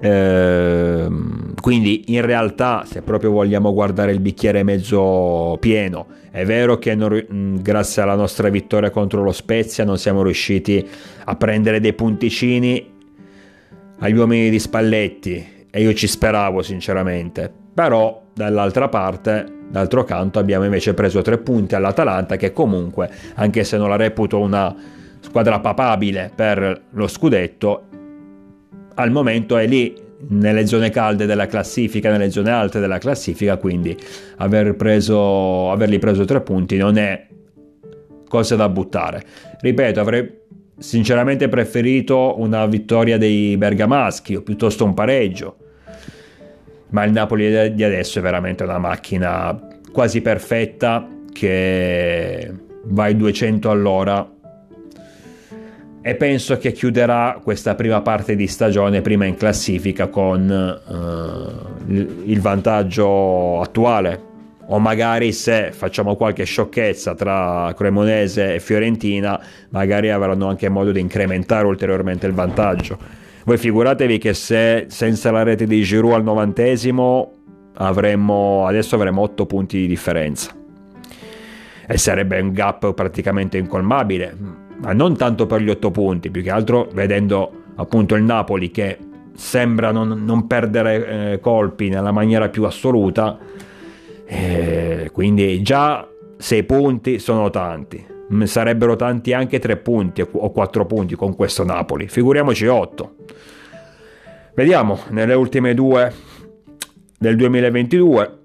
ehm, 0.00 1.52
quindi 1.60 2.14
in 2.14 2.24
realtà 2.24 2.84
se 2.86 3.02
proprio 3.02 3.30
vogliamo 3.30 3.74
guardare 3.74 4.12
il 4.12 4.20
bicchiere 4.20 4.62
mezzo 4.62 5.58
pieno 5.60 6.06
è 6.30 6.46
vero 6.46 6.78
che 6.78 6.94
non, 6.94 7.58
grazie 7.60 8.00
alla 8.00 8.14
nostra 8.14 8.48
vittoria 8.48 8.88
contro 8.88 9.22
lo 9.22 9.32
Spezia 9.32 9.84
non 9.84 9.98
siamo 9.98 10.22
riusciti 10.22 10.88
a 11.24 11.36
prendere 11.36 11.80
dei 11.80 11.92
punticini 11.92 12.89
agli 14.00 14.16
uomini 14.16 14.50
di 14.50 14.58
Spalletti 14.58 15.66
e 15.70 15.80
io 15.80 15.92
ci 15.94 16.06
speravo 16.06 16.62
sinceramente, 16.62 17.52
però 17.72 18.22
dall'altra 18.34 18.88
parte, 18.88 19.46
d'altro 19.68 20.04
canto 20.04 20.38
abbiamo 20.38 20.64
invece 20.64 20.94
preso 20.94 21.22
tre 21.22 21.38
punti 21.38 21.74
all'Atalanta 21.74 22.36
che 22.36 22.52
comunque, 22.52 23.10
anche 23.34 23.62
se 23.62 23.76
non 23.76 23.88
la 23.88 23.96
reputo 23.96 24.38
una 24.40 24.74
squadra 25.20 25.60
papabile 25.60 26.32
per 26.34 26.82
lo 26.90 27.06
scudetto, 27.06 27.84
al 28.94 29.10
momento 29.10 29.56
è 29.56 29.66
lì 29.66 29.94
nelle 30.28 30.66
zone 30.66 30.90
calde 30.90 31.26
della 31.26 31.46
classifica, 31.46 32.10
nelle 32.10 32.30
zone 32.30 32.50
alte 32.50 32.80
della 32.80 32.98
classifica, 32.98 33.58
quindi 33.58 33.96
aver 34.38 34.76
preso, 34.76 35.70
averli 35.70 35.98
preso 35.98 36.24
tre 36.24 36.40
punti 36.40 36.76
non 36.76 36.96
è 36.96 37.26
cosa 38.28 38.56
da 38.56 38.68
buttare. 38.68 39.22
Ripeto, 39.60 40.00
avrei 40.00 40.38
sinceramente 40.80 41.48
preferito 41.48 42.40
una 42.40 42.66
vittoria 42.66 43.18
dei 43.18 43.56
bergamaschi 43.56 44.34
o 44.34 44.42
piuttosto 44.42 44.84
un 44.84 44.94
pareggio. 44.94 45.56
Ma 46.88 47.04
il 47.04 47.12
Napoli 47.12 47.72
di 47.72 47.84
adesso 47.84 48.18
è 48.18 48.22
veramente 48.22 48.64
una 48.64 48.78
macchina 48.78 49.78
quasi 49.92 50.22
perfetta 50.22 51.06
che 51.32 52.52
va 52.84 53.04
ai 53.04 53.16
200 53.16 53.70
all'ora 53.70 54.28
e 56.02 56.14
penso 56.14 56.56
che 56.56 56.72
chiuderà 56.72 57.38
questa 57.42 57.74
prima 57.74 58.00
parte 58.00 58.34
di 58.34 58.46
stagione 58.46 59.02
prima 59.02 59.26
in 59.26 59.36
classifica 59.36 60.08
con 60.08 60.48
uh, 60.48 61.92
il 62.24 62.40
vantaggio 62.40 63.60
attuale 63.60 64.28
o 64.72 64.78
magari 64.78 65.32
se 65.32 65.72
facciamo 65.72 66.14
qualche 66.14 66.44
sciocchezza 66.44 67.14
tra 67.14 67.72
Cremonese 67.76 68.54
e 68.54 68.60
Fiorentina, 68.60 69.40
magari 69.70 70.10
avranno 70.10 70.48
anche 70.48 70.68
modo 70.68 70.92
di 70.92 71.00
incrementare 71.00 71.66
ulteriormente 71.66 72.28
il 72.28 72.34
vantaggio. 72.34 72.96
Voi 73.44 73.58
figuratevi 73.58 74.18
che 74.18 74.32
se 74.32 74.86
senza 74.88 75.32
la 75.32 75.42
rete 75.42 75.66
di 75.66 75.82
Giroud 75.82 76.14
al 76.14 76.22
novantesimo 76.22 77.32
avremmo, 77.74 78.64
adesso 78.64 78.94
avremmo 78.94 79.22
8 79.22 79.44
punti 79.46 79.78
di 79.78 79.86
differenza 79.88 80.52
e 81.88 81.98
sarebbe 81.98 82.38
un 82.38 82.52
gap 82.52 82.94
praticamente 82.94 83.58
incolmabile, 83.58 84.36
ma 84.82 84.92
non 84.92 85.16
tanto 85.16 85.46
per 85.46 85.62
gli 85.62 85.68
8 85.68 85.90
punti, 85.90 86.30
più 86.30 86.42
che 86.42 86.50
altro 86.50 86.88
vedendo 86.92 87.64
appunto 87.74 88.14
il 88.14 88.22
Napoli 88.22 88.70
che 88.70 88.98
sembra 89.34 89.90
non, 89.90 90.22
non 90.24 90.46
perdere 90.46 91.32
eh, 91.32 91.40
colpi 91.40 91.88
nella 91.88 92.12
maniera 92.12 92.48
più 92.48 92.62
assoluta 92.64 93.36
eh, 94.32 95.10
quindi 95.12 95.60
già 95.60 96.06
6 96.38 96.62
punti 96.62 97.18
sono 97.18 97.50
tanti. 97.50 98.06
Mm, 98.32 98.42
sarebbero 98.44 98.94
tanti 98.94 99.32
anche 99.32 99.58
3 99.58 99.76
punti 99.78 100.22
o 100.22 100.50
4 100.52 100.86
punti 100.86 101.16
con 101.16 101.34
questo 101.34 101.64
Napoli. 101.64 102.06
Figuriamoci 102.06 102.64
8. 102.66 103.14
Vediamo 104.54 105.00
nelle 105.08 105.34
ultime 105.34 105.74
due 105.74 106.12
del 107.18 107.34
2022. 107.34 108.38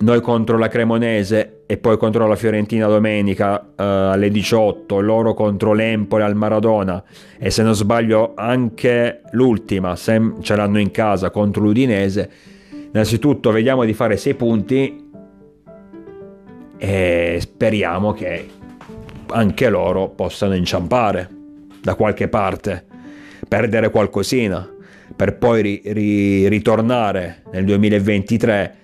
Noi 0.00 0.20
contro 0.20 0.58
la 0.58 0.66
Cremonese 0.66 1.62
e 1.66 1.76
poi 1.76 1.96
contro 1.96 2.26
la 2.26 2.34
Fiorentina 2.34 2.88
domenica 2.88 3.60
uh, 3.60 3.74
alle 3.76 4.30
18, 4.30 4.98
loro 4.98 5.32
contro 5.32 5.74
l'Empoli 5.74 6.24
al 6.24 6.34
Maradona 6.34 7.02
e 7.38 7.50
se 7.50 7.62
non 7.62 7.74
sbaglio 7.74 8.32
anche 8.34 9.20
l'ultima, 9.30 9.94
se 9.94 10.20
ce 10.40 10.56
l'hanno 10.56 10.80
in 10.80 10.90
casa 10.90 11.30
contro 11.30 11.62
l'Udinese 11.62 12.30
Innanzitutto 12.92 13.50
vediamo 13.52 13.84
di 13.84 13.94
fare 13.94 14.18
6 14.18 14.34
punti 14.34 15.10
e 16.76 17.38
speriamo 17.40 18.12
che 18.12 18.48
anche 19.28 19.68
loro 19.70 20.10
possano 20.10 20.54
inciampare 20.54 21.28
da 21.80 21.94
qualche 21.94 22.28
parte, 22.28 22.84
perdere 23.48 23.88
qualcosina, 23.88 24.68
per 25.16 25.38
poi 25.38 25.62
ri- 25.62 25.82
ri- 25.86 26.48
ritornare 26.48 27.44
nel 27.50 27.64
2023, 27.64 28.76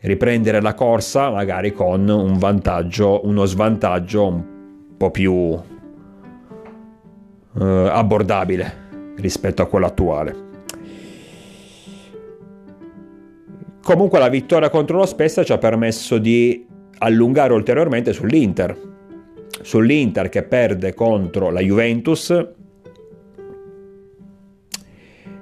riprendere 0.00 0.60
la 0.60 0.74
corsa 0.74 1.30
magari 1.30 1.72
con 1.72 2.06
un 2.08 2.36
vantaggio, 2.36 3.24
uno 3.24 3.46
svantaggio 3.46 4.26
un 4.26 4.44
po' 4.98 5.10
più 5.10 5.58
eh, 7.58 7.88
abbordabile 7.90 9.14
rispetto 9.16 9.62
a 9.62 9.66
quello 9.66 9.86
attuale. 9.86 10.49
Comunque 13.82 14.18
la 14.18 14.28
vittoria 14.28 14.68
contro 14.68 14.98
lo 14.98 15.06
Spezia 15.06 15.42
ci 15.42 15.52
ha 15.52 15.58
permesso 15.58 16.18
di 16.18 16.66
allungare 16.98 17.52
ulteriormente 17.52 18.12
sull'Inter. 18.12 18.88
Sull'Inter 19.62 20.28
che 20.28 20.42
perde 20.42 20.94
contro 20.94 21.50
la 21.50 21.60
Juventus, 21.60 22.48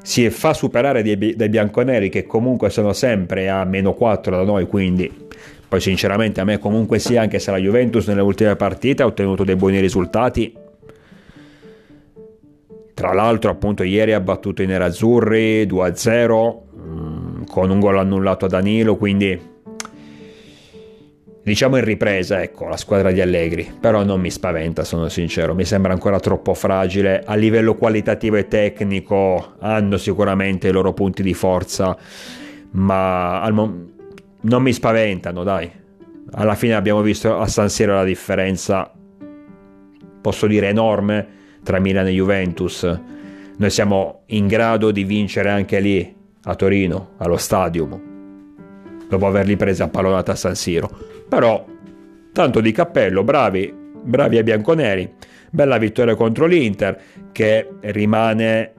si 0.03 0.31
fa 0.31 0.55
superare 0.55 1.03
dai, 1.03 1.49
bianconeri 1.49 2.09
che 2.09 2.25
comunque 2.25 2.71
sono 2.71 2.93
sempre 2.93 3.51
a 3.51 3.65
meno 3.65 3.93
4 3.93 4.37
da 4.37 4.43
noi, 4.43 4.67
quindi 4.67 5.27
poi 5.69 5.81
sinceramente 5.81 6.41
a 6.41 6.45
me 6.45 6.59
comunque 6.59 6.99
sia, 6.99 7.21
anche 7.21 7.39
se 7.39 7.51
la 7.51 7.59
Juventus 7.59 8.07
nelle 8.07 8.23
ultime 8.23 8.57
partite 8.57 9.03
ha 9.03 9.07
ottenuto 9.07 9.45
dei 9.45 9.57
buoni 9.57 9.81
risultati. 9.81 10.55
Tra 12.95 13.13
l'altro 13.13 13.51
appunto 13.51 13.83
ieri 13.83 14.15
ha 14.15 14.21
battuto 14.21 14.63
i 14.63 14.67
nerazzurri 14.67 15.67
2-0 15.67 16.68
con 17.59 17.71
un 17.71 17.81
gol 17.81 17.99
annullato 17.99 18.45
a 18.45 18.49
Danilo, 18.49 18.95
quindi 18.95 19.37
diciamo 21.43 21.77
in 21.77 21.85
ripresa, 21.85 22.41
ecco, 22.41 22.69
la 22.69 22.77
squadra 22.77 23.11
di 23.11 23.21
Allegri, 23.21 23.69
però 23.81 24.05
non 24.05 24.21
mi 24.21 24.31
spaventa, 24.31 24.85
sono 24.85 25.09
sincero, 25.09 25.57
mi 25.57 25.65
sembra 25.65 25.93
ancora 25.93 26.21
troppo 26.21 26.55
fragile, 26.55 27.21
a 27.27 27.35
livello 27.35 27.75
qualitativo 27.75 28.37
e 28.37 28.47
tecnico 28.47 29.55
hanno 29.59 29.97
sicuramente 29.97 30.69
i 30.69 30.71
loro 30.71 30.93
punti 30.93 31.25
di 31.25 31.35
forza, 31.35 31.97
ma 32.71 33.45
mom- 33.51 33.91
non 34.43 34.63
mi 34.63 34.73
spaventano, 34.73 35.43
dai. 35.43 35.69
Alla 36.31 36.55
fine 36.55 36.75
abbiamo 36.75 37.03
visto 37.03 37.41
a 37.41 37.49
San 37.49 37.71
Siro 37.71 37.95
la 37.95 38.05
differenza, 38.05 38.89
posso 40.21 40.47
dire 40.47 40.69
enorme, 40.69 41.27
tra 41.65 41.81
Milan 41.81 42.07
e 42.07 42.13
Juventus. 42.13 43.01
Noi 43.57 43.71
siamo 43.71 44.23
in 44.27 44.47
grado 44.47 44.93
di 44.93 45.03
vincere 45.03 45.51
anche 45.51 45.81
lì, 45.81 46.15
a 46.49 46.55
Torino, 46.55 47.11
allo 47.19 47.37
stadium, 47.37 48.01
dopo 49.07 49.27
averli 49.27 49.57
presi 49.57 49.83
a 49.83 49.89
pallonata 49.89 50.33
a 50.33 50.35
San 50.35 50.55
Siro. 50.55 50.91
Però, 51.29 51.65
tanto 52.33 52.61
di 52.61 52.73
cappello, 52.73 53.23
bravi, 53.23 53.73
bravi 54.03 54.39
ai 54.39 54.43
bianconeri. 54.43 55.13
Bella 55.51 55.77
vittoria 55.77 56.15
contro 56.15 56.47
l'Inter, 56.47 56.99
che 57.33 57.69
rimane 57.81 58.73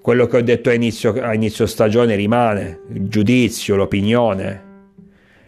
quello 0.00 0.26
che 0.26 0.38
ho 0.38 0.42
detto 0.42 0.70
a 0.70 0.72
inizio, 0.72 1.12
a 1.20 1.34
inizio 1.34 1.66
stagione, 1.66 2.14
rimane 2.16 2.80
il 2.92 3.08
giudizio, 3.08 3.76
l'opinione. 3.76 4.68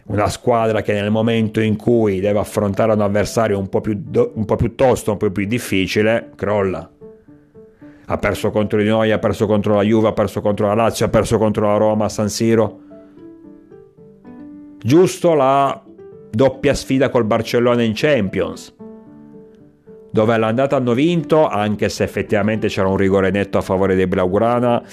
Una 0.05 0.29
squadra 0.29 0.83
che 0.83 0.93
nel 0.93 1.09
momento 1.09 1.61
in 1.61 1.77
cui 1.77 2.19
deve 2.19 2.37
affrontare 2.37 2.91
un 2.93 3.01
avversario 3.01 3.57
un 3.57 3.69
po' 3.69 3.81
più, 3.81 3.99
un 4.33 4.45
po 4.45 4.55
più 4.55 4.75
tosto, 4.75 5.13
un 5.13 5.17
po' 5.17 5.31
più 5.31 5.45
difficile, 5.47 6.29
crolla 6.35 6.92
ha 8.13 8.17
perso 8.17 8.51
contro 8.51 8.79
di 8.79 8.87
noi, 8.87 9.11
ha 9.11 9.17
perso 9.17 9.47
contro 9.47 9.73
la 9.75 9.81
Juve, 9.81 10.09
ha 10.09 10.13
perso 10.13 10.39
contro 10.39 10.67
la 10.67 10.75
Lazio, 10.75 11.07
ha 11.07 11.09
perso 11.09 11.39
contro 11.39 11.65
la 11.65 11.77
Roma 11.77 12.09
San 12.09 12.29
Siro. 12.29 12.79
Giusto 14.77 15.33
la 15.33 15.83
doppia 16.29 16.75
sfida 16.75 17.09
col 17.09 17.25
Barcellona 17.25 17.81
in 17.81 17.93
Champions, 17.95 18.75
dove 20.11 20.33
all'andata 20.33 20.75
hanno 20.75 20.93
vinto, 20.93 21.47
anche 21.47 21.89
se 21.89 22.03
effettivamente 22.03 22.67
c'era 22.67 22.87
un 22.87 22.97
rigore 22.97 23.31
netto 23.31 23.57
a 23.57 23.61
favore 23.61 23.95
dei 23.95 24.05
Blaugrana, 24.05 24.83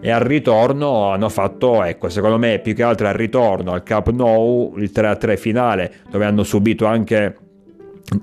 e 0.00 0.10
al 0.10 0.20
ritorno 0.20 1.10
hanno 1.10 1.28
fatto, 1.28 1.82
ecco, 1.82 2.08
secondo 2.08 2.38
me 2.38 2.60
più 2.60 2.74
che 2.74 2.82
altro 2.82 3.08
al 3.08 3.14
ritorno 3.14 3.72
al 3.72 3.82
Cup 3.82 4.08
Nou, 4.10 4.72
il 4.78 4.90
3-3 4.94 5.36
finale, 5.36 5.92
dove 6.10 6.24
hanno 6.24 6.44
subito 6.44 6.86
anche 6.86 7.36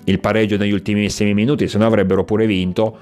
il 0.05 0.19
pareggio 0.19 0.57
negli 0.57 0.71
ultimissimi 0.71 1.35
minuti, 1.35 1.67
se 1.67 1.77
no 1.77 1.85
avrebbero 1.85 2.23
pure 2.23 2.47
vinto. 2.47 2.97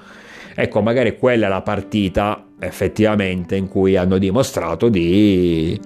Ecco, 0.58 0.80
magari 0.80 1.18
quella 1.18 1.46
è 1.46 1.48
la 1.50 1.60
partita 1.60 2.46
effettivamente 2.58 3.56
in 3.56 3.68
cui 3.68 3.94
hanno 3.94 4.16
dimostrato 4.16 4.88
di 4.88 5.78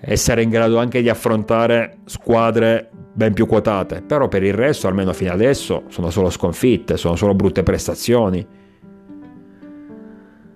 essere 0.00 0.42
in 0.42 0.50
grado 0.50 0.78
anche 0.78 1.00
di 1.00 1.08
affrontare 1.08 1.98
squadre 2.04 2.90
ben 3.12 3.32
più 3.32 3.46
quotate, 3.46 4.02
però 4.02 4.26
per 4.26 4.42
il 4.42 4.52
resto, 4.52 4.88
almeno 4.88 5.12
fino 5.12 5.32
adesso, 5.32 5.84
sono 5.90 6.10
solo 6.10 6.28
sconfitte, 6.28 6.96
sono 6.96 7.14
solo 7.14 7.34
brutte 7.34 7.62
prestazioni. 7.62 8.44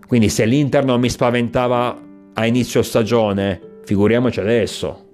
Quindi 0.04 0.28
se 0.28 0.44
l'Inter 0.44 0.84
non 0.84 0.98
mi 0.98 1.08
spaventava 1.08 1.96
a 2.34 2.44
inizio 2.44 2.82
stagione, 2.82 3.60
figuriamoci 3.84 4.40
adesso, 4.40 5.04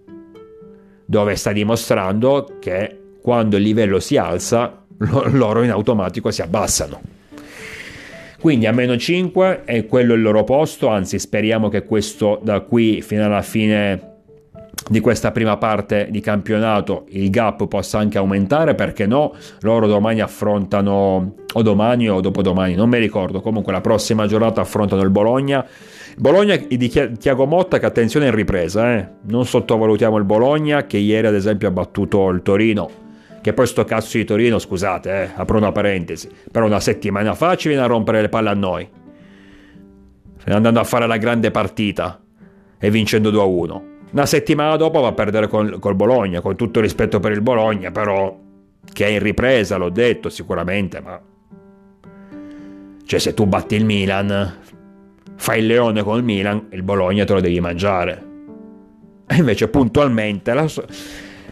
dove 1.05 1.37
sta 1.37 1.53
dimostrando 1.53 2.57
che 2.59 3.01
quando 3.21 3.59
il 3.59 3.63
livello 3.63 4.01
si 4.01 4.17
alza, 4.17 4.83
loro 4.97 5.63
in 5.63 5.71
automatico 5.71 6.31
si 6.31 6.41
abbassano. 6.41 7.14
Quindi 8.45 8.67
a 8.67 8.73
meno 8.73 8.99
5 8.99 9.63
è 9.65 9.87
quello 9.87 10.13
il 10.13 10.21
loro 10.21 10.45
posto, 10.45 10.89
anzi 10.89 11.19
speriamo 11.19 11.71
che 11.71 11.87
questo 11.87 12.39
da 12.43 12.61
qui 12.61 13.01
fino 13.01 13.25
alla 13.25 13.41
fine 13.41 14.17
di 14.87 15.01
questa 15.01 15.33
prima 15.33 15.57
parte 15.57 16.09
di 16.11 16.21
campionato 16.21 17.07
il 17.09 17.31
gap 17.31 17.67
possa 17.67 17.97
anche 18.01 18.19
aumentare 18.19 18.75
perché 18.75 19.07
no? 19.07 19.33
Loro 19.61 19.87
domani 19.87 20.21
affrontano 20.21 21.37
o 21.55 21.63
domani 21.63 22.11
o 22.11 22.21
dopodomani 22.21 22.75
non 22.75 22.91
mi 22.91 22.99
ricordo. 22.99 23.41
Comunque 23.41 23.73
la 23.73 23.81
prossima 23.81 24.27
giornata 24.27 24.61
affrontano 24.61 25.01
il 25.01 25.09
Bologna. 25.09 25.67
Bologna 26.19 26.55
di 26.55 27.17
Tiago 27.19 27.47
Motta 27.47 27.79
che 27.79 27.87
attenzione 27.87 28.27
in 28.27 28.35
ripresa 28.35 28.95
eh? 28.95 29.09
non 29.23 29.47
sottovalutiamo 29.47 30.19
il 30.19 30.25
Bologna 30.25 30.85
che 30.85 30.99
ieri 30.99 31.29
ad 31.29 31.35
esempio 31.35 31.69
ha 31.69 31.71
battuto 31.71 32.29
il 32.29 32.43
Torino 32.43 33.04
che 33.45 33.53
poi 33.53 33.67
sto 33.67 33.85
cazzo 33.85 34.17
di 34.17 34.25
Torino 34.25 34.59
scusate 34.59 35.23
eh? 35.23 35.31
apro 35.35 35.59
una 35.59 35.71
parentesi 35.71 36.31
però 36.51 36.65
una 36.65 36.81
settimana 36.81 37.35
fa 37.35 37.57
ci 37.57 37.69
viene 37.69 37.83
a 37.83 37.87
rompere 37.87 38.23
le 38.23 38.31
palle 38.31 38.49
a 38.49 38.55
noi 38.55 38.89
andando 40.47 40.81
a 40.81 40.85
fare 40.85 41.07
la 41.07 41.19
grande 41.19 41.51
partita 41.51 42.23
e 42.79 42.91
vincendo 42.91 43.29
2 43.29 43.41
a 43.41 43.45
1 43.45 43.93
una 44.15 44.27
settimana 44.27 44.77
dopo 44.77 45.01
va 45.01 45.09
a 45.09 45.13
perdere 45.13 45.49
col, 45.49 45.81
col 45.81 45.97
Bologna, 45.97 46.41
con 46.41 46.55
tutto 46.55 46.81
rispetto 46.81 47.19
per 47.19 47.33
il 47.33 47.41
Bologna, 47.41 47.91
però 47.91 48.39
che 48.93 49.07
è 49.07 49.09
in 49.09 49.19
ripresa, 49.19 49.77
l'ho 49.77 49.91
detto 49.91 50.29
sicuramente, 50.29 51.01
ma... 51.01 51.21
Cioè 53.05 53.19
se 53.19 53.35
tu 53.35 53.45
batti 53.47 53.75
il 53.75 53.85
Milan, 53.85 54.61
fai 55.35 55.59
il 55.59 55.67
leone 55.67 56.05
con 56.05 56.19
il 56.19 56.23
Milan, 56.23 56.69
il 56.71 56.85
Bologna 56.85 57.25
te 57.25 57.33
lo 57.33 57.41
devi 57.41 57.59
mangiare. 57.59 58.23
E 59.27 59.35
invece 59.35 59.67
puntualmente... 59.67 60.55
La... 60.55 60.71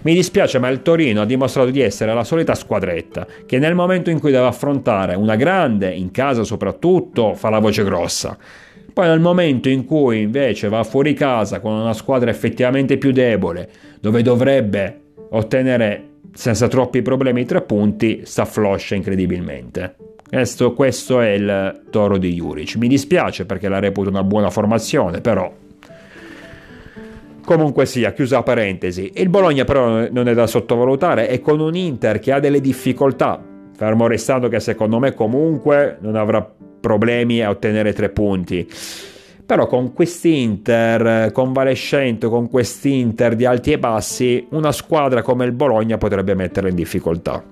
Mi 0.03 0.15
dispiace, 0.15 0.59
ma 0.59 0.69
il 0.69 0.83
Torino 0.83 1.21
ha 1.21 1.25
dimostrato 1.25 1.71
di 1.71 1.81
essere 1.81 2.13
la 2.13 2.25
solita 2.25 2.57
squadretta 2.57 3.25
che 3.47 3.59
nel 3.59 3.75
momento 3.77 4.11
in 4.11 4.19
cui 4.19 4.33
deve 4.33 4.47
affrontare 4.47 5.15
una 5.15 5.37
grande, 5.37 5.93
in 5.93 6.11
casa 6.11 6.43
soprattutto, 6.43 7.35
fa 7.35 7.51
la 7.51 7.61
voce 7.61 7.85
grossa. 7.85 8.37
Poi 8.93 9.07
nel 9.07 9.21
momento 9.21 9.69
in 9.69 9.85
cui 9.85 10.21
invece 10.21 10.69
va 10.69 10.83
fuori 10.83 11.15
casa 11.15 11.61
con 11.61 11.73
una 11.73 11.93
squadra 11.93 12.31
effettivamente 12.31 12.99
più 12.99 13.13
debole, 13.13 13.69
dove 14.01 14.23
dovrebbe 14.23 15.01
ottenere 15.31 16.09
senza 16.33 16.67
troppi 16.67 17.01
problemi 17.01 17.45
tre 17.45 17.63
punti, 17.63 18.23
sta 18.25 18.45
floscia 18.45 18.97
incredibilmente. 18.97 19.97
Questo, 20.29 20.73
questo 20.73 21.21
è 21.21 21.31
il 21.31 21.83
toro 21.91 22.19
di 22.19 22.33
Juric. 22.33 22.77
Mi 22.77 22.89
dispiace 22.89 23.47
perché 23.47 23.69
la 23.69 23.79
reputo 23.79 24.09
una 24.09 24.25
buona 24.25 24.51
formazione, 24.51 25.21
però 25.21 25.51
Comunque 27.45 27.87
sia, 27.87 28.13
chiusa 28.13 28.43
parentesi. 28.43 29.13
Il 29.17 29.29
Bologna 29.29 29.65
però 29.65 30.09
non 30.11 30.29
è 30.29 30.35
da 30.35 30.47
sottovalutare 30.47 31.29
e 31.29 31.41
con 31.41 31.61
un 31.61 31.75
Inter 31.75 32.19
che 32.19 32.33
ha 32.33 32.41
delle 32.41 32.61
difficoltà, 32.61 33.43
fermo 33.77 34.07
restando 34.07 34.49
che 34.49 34.61
secondo 34.61 34.99
me 34.99 35.13
comunque 35.13 35.99
non 36.01 36.15
avrà 36.15 36.49
problemi 36.81 37.43
a 37.43 37.51
ottenere 37.51 37.93
tre 37.93 38.11
punti. 38.11 38.69
Però 39.45 39.67
con 39.67 39.93
quest'Inter 39.93 41.33
convalescente, 41.33 42.29
con 42.29 42.49
quest'Inter 42.49 43.35
di 43.35 43.45
alti 43.45 43.73
e 43.73 43.79
bassi, 43.79 44.47
una 44.51 44.73
squadra 44.73 45.21
come 45.21 45.45
il 45.45 45.53
Bologna 45.53 45.99
potrebbe 45.99 46.35
metterla 46.35 46.71
in 46.71 46.77
difficoltà. 46.77 47.43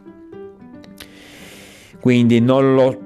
Quindi 2.00 2.40
non 2.40 2.74
lo 2.74 2.98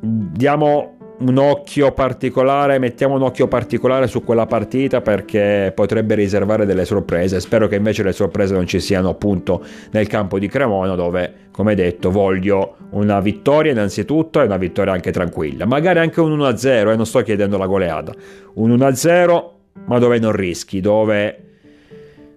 diamo 0.00 0.95
un 1.18 1.38
occhio 1.38 1.92
particolare, 1.92 2.78
mettiamo 2.78 3.14
un 3.14 3.22
occhio 3.22 3.48
particolare 3.48 4.06
su 4.06 4.22
quella 4.22 4.46
partita 4.46 5.00
perché 5.00 5.72
potrebbe 5.74 6.14
riservare 6.14 6.66
delle 6.66 6.84
sorprese. 6.84 7.40
Spero 7.40 7.68
che 7.68 7.76
invece 7.76 8.02
le 8.02 8.12
sorprese 8.12 8.54
non 8.54 8.66
ci 8.66 8.80
siano 8.80 9.10
appunto 9.10 9.64
nel 9.92 10.06
campo 10.08 10.38
di 10.38 10.46
Cremona 10.46 10.94
dove, 10.94 11.48
come 11.50 11.74
detto, 11.74 12.10
voglio 12.10 12.76
una 12.90 13.20
vittoria 13.20 13.72
innanzitutto 13.72 14.40
e 14.40 14.44
una 14.44 14.58
vittoria 14.58 14.92
anche 14.92 15.10
tranquilla. 15.10 15.64
Magari 15.64 16.00
anche 16.00 16.20
un 16.20 16.36
1-0, 16.38 16.90
eh, 16.90 16.96
non 16.96 17.06
sto 17.06 17.22
chiedendo 17.22 17.56
la 17.56 17.66
goleata. 17.66 18.12
Un 18.54 18.76
1-0 18.76 19.54
ma 19.86 19.98
dove 19.98 20.18
non 20.18 20.32
rischi, 20.32 20.80
dove 20.80 21.42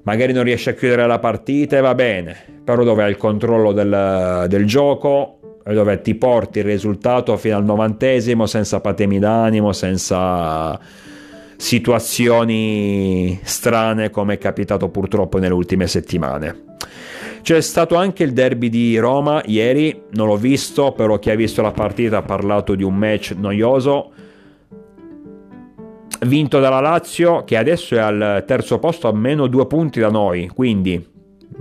magari 0.03 0.33
non 0.33 0.43
riesci 0.43 0.69
a 0.69 0.73
chiudere 0.73 1.05
la 1.05 1.19
partita 1.19 1.77
e 1.77 1.81
va 1.81 1.95
bene, 1.95 2.35
però 2.63 2.83
dove 2.83 3.03
hai 3.03 3.09
il 3.09 3.17
controllo 3.17 3.71
del, 3.71 4.45
del 4.47 4.65
gioco 4.65 5.38
dove 5.63 6.01
ti 6.01 6.15
porti 6.15 6.59
il 6.59 6.65
risultato 6.65 7.35
fino 7.37 7.57
al 7.57 7.63
novantesimo 7.63 8.45
senza 8.45 8.79
patemi 8.79 9.19
d'animo, 9.19 9.71
senza 9.73 10.79
situazioni 11.59 13.37
strane 13.43 14.09
come 14.09 14.35
è 14.35 14.37
capitato 14.37 14.87
purtroppo 14.89 15.37
nelle 15.39 15.53
ultime 15.53 15.87
settimane. 15.87 16.67
C'è 17.41 17.61
stato 17.61 17.95
anche 17.95 18.23
il 18.23 18.33
derby 18.33 18.69
di 18.69 18.97
Roma 18.97 19.41
ieri, 19.45 20.03
non 20.11 20.27
l'ho 20.27 20.37
visto, 20.37 20.91
però 20.91 21.19
chi 21.19 21.29
ha 21.29 21.35
visto 21.35 21.61
la 21.61 21.71
partita 21.71 22.17
ha 22.17 22.21
parlato 22.21 22.75
di 22.75 22.83
un 22.83 22.95
match 22.95 23.35
noioso. 23.37 24.11
Vinto 26.21 26.59
dalla 26.59 26.81
Lazio, 26.81 27.43
che 27.43 27.57
adesso 27.57 27.95
è 27.95 27.99
al 27.99 28.43
terzo 28.45 28.77
posto 28.77 29.07
a 29.07 29.13
meno 29.13 29.47
due 29.47 29.67
punti 29.67 29.99
da 29.99 30.09
noi, 30.09 30.47
quindi 30.47 31.05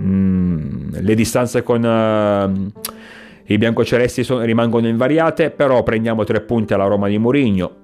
mm, 0.01 0.91
le 0.99 1.15
distanze 1.15 1.63
con... 1.63 1.83
Uh, 1.83 2.97
i 3.49 3.57
biancocelesti 3.57 4.23
sono, 4.23 4.43
rimangono 4.43 4.87
invariate, 4.87 5.49
però 5.49 5.81
prendiamo 5.81 6.23
tre 6.23 6.41
punti 6.41 6.73
alla 6.73 6.85
Roma 6.85 7.07
di 7.07 7.17
Mourinho. 7.17 7.75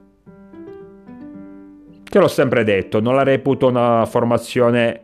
Che 2.04 2.20
l'ho 2.20 2.28
sempre 2.28 2.64
detto, 2.64 3.00
non 3.02 3.16
la 3.16 3.24
reputo 3.24 3.68
una 3.68 4.06
formazione 4.06 5.02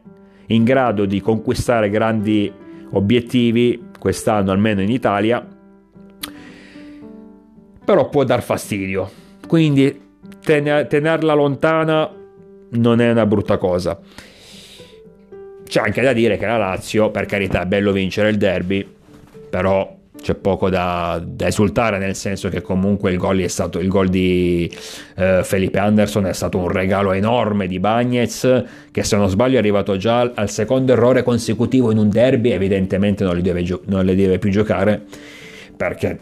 in 0.47 0.63
grado 0.63 1.05
di 1.05 1.19
conquistare 1.19 1.89
grandi 1.89 2.51
obiettivi 2.91 3.89
quest'anno, 3.97 4.51
almeno 4.51 4.81
in 4.81 4.91
Italia, 4.91 5.45
però 7.83 8.09
può 8.09 8.23
dar 8.23 8.43
fastidio. 8.43 9.09
Quindi 9.47 9.99
tenerla 10.41 11.33
lontana 11.33 12.07
non 12.69 13.01
è 13.01 13.09
una 13.09 13.25
brutta 13.25 13.57
cosa. 13.57 13.99
C'è 15.63 15.79
anche 15.79 16.01
da 16.03 16.13
dire 16.13 16.37
che 16.37 16.45
la 16.45 16.57
Lazio, 16.57 17.09
per 17.09 17.25
carità, 17.25 17.63
è 17.63 17.65
bello 17.65 17.91
vincere 17.91 18.29
il 18.29 18.37
derby, 18.37 18.87
però 19.49 19.97
c'è 20.21 20.35
poco 20.35 20.69
da, 20.69 21.21
da, 21.23 21.47
esultare 21.47 21.97
nel 21.97 22.15
senso 22.15 22.47
che 22.49 22.61
comunque 22.61 23.11
il 23.11 23.17
gol, 23.17 23.43
stato, 23.49 23.79
il 23.79 23.87
gol 23.87 24.07
di 24.07 24.71
eh, 25.15 25.41
Felipe 25.43 25.79
Anderson 25.79 26.27
è 26.27 26.33
stato 26.33 26.59
un 26.59 26.69
regalo 26.69 27.11
enorme 27.11 27.67
di 27.67 27.79
Bagnez 27.79 28.63
che 28.91 29.03
se 29.03 29.17
non 29.17 29.27
sbaglio 29.29 29.55
è 29.55 29.59
arrivato 29.59 29.97
già 29.97 30.31
al 30.33 30.49
secondo 30.49 30.93
errore 30.93 31.23
consecutivo 31.23 31.91
in 31.91 31.97
un 31.97 32.09
derby 32.09 32.51
evidentemente 32.51 33.23
non 33.23 33.35
li 33.35 33.41
deve, 33.41 33.61
li 33.61 34.15
deve 34.15 34.37
più 34.37 34.51
giocare 34.51 35.01
perché 35.75 36.19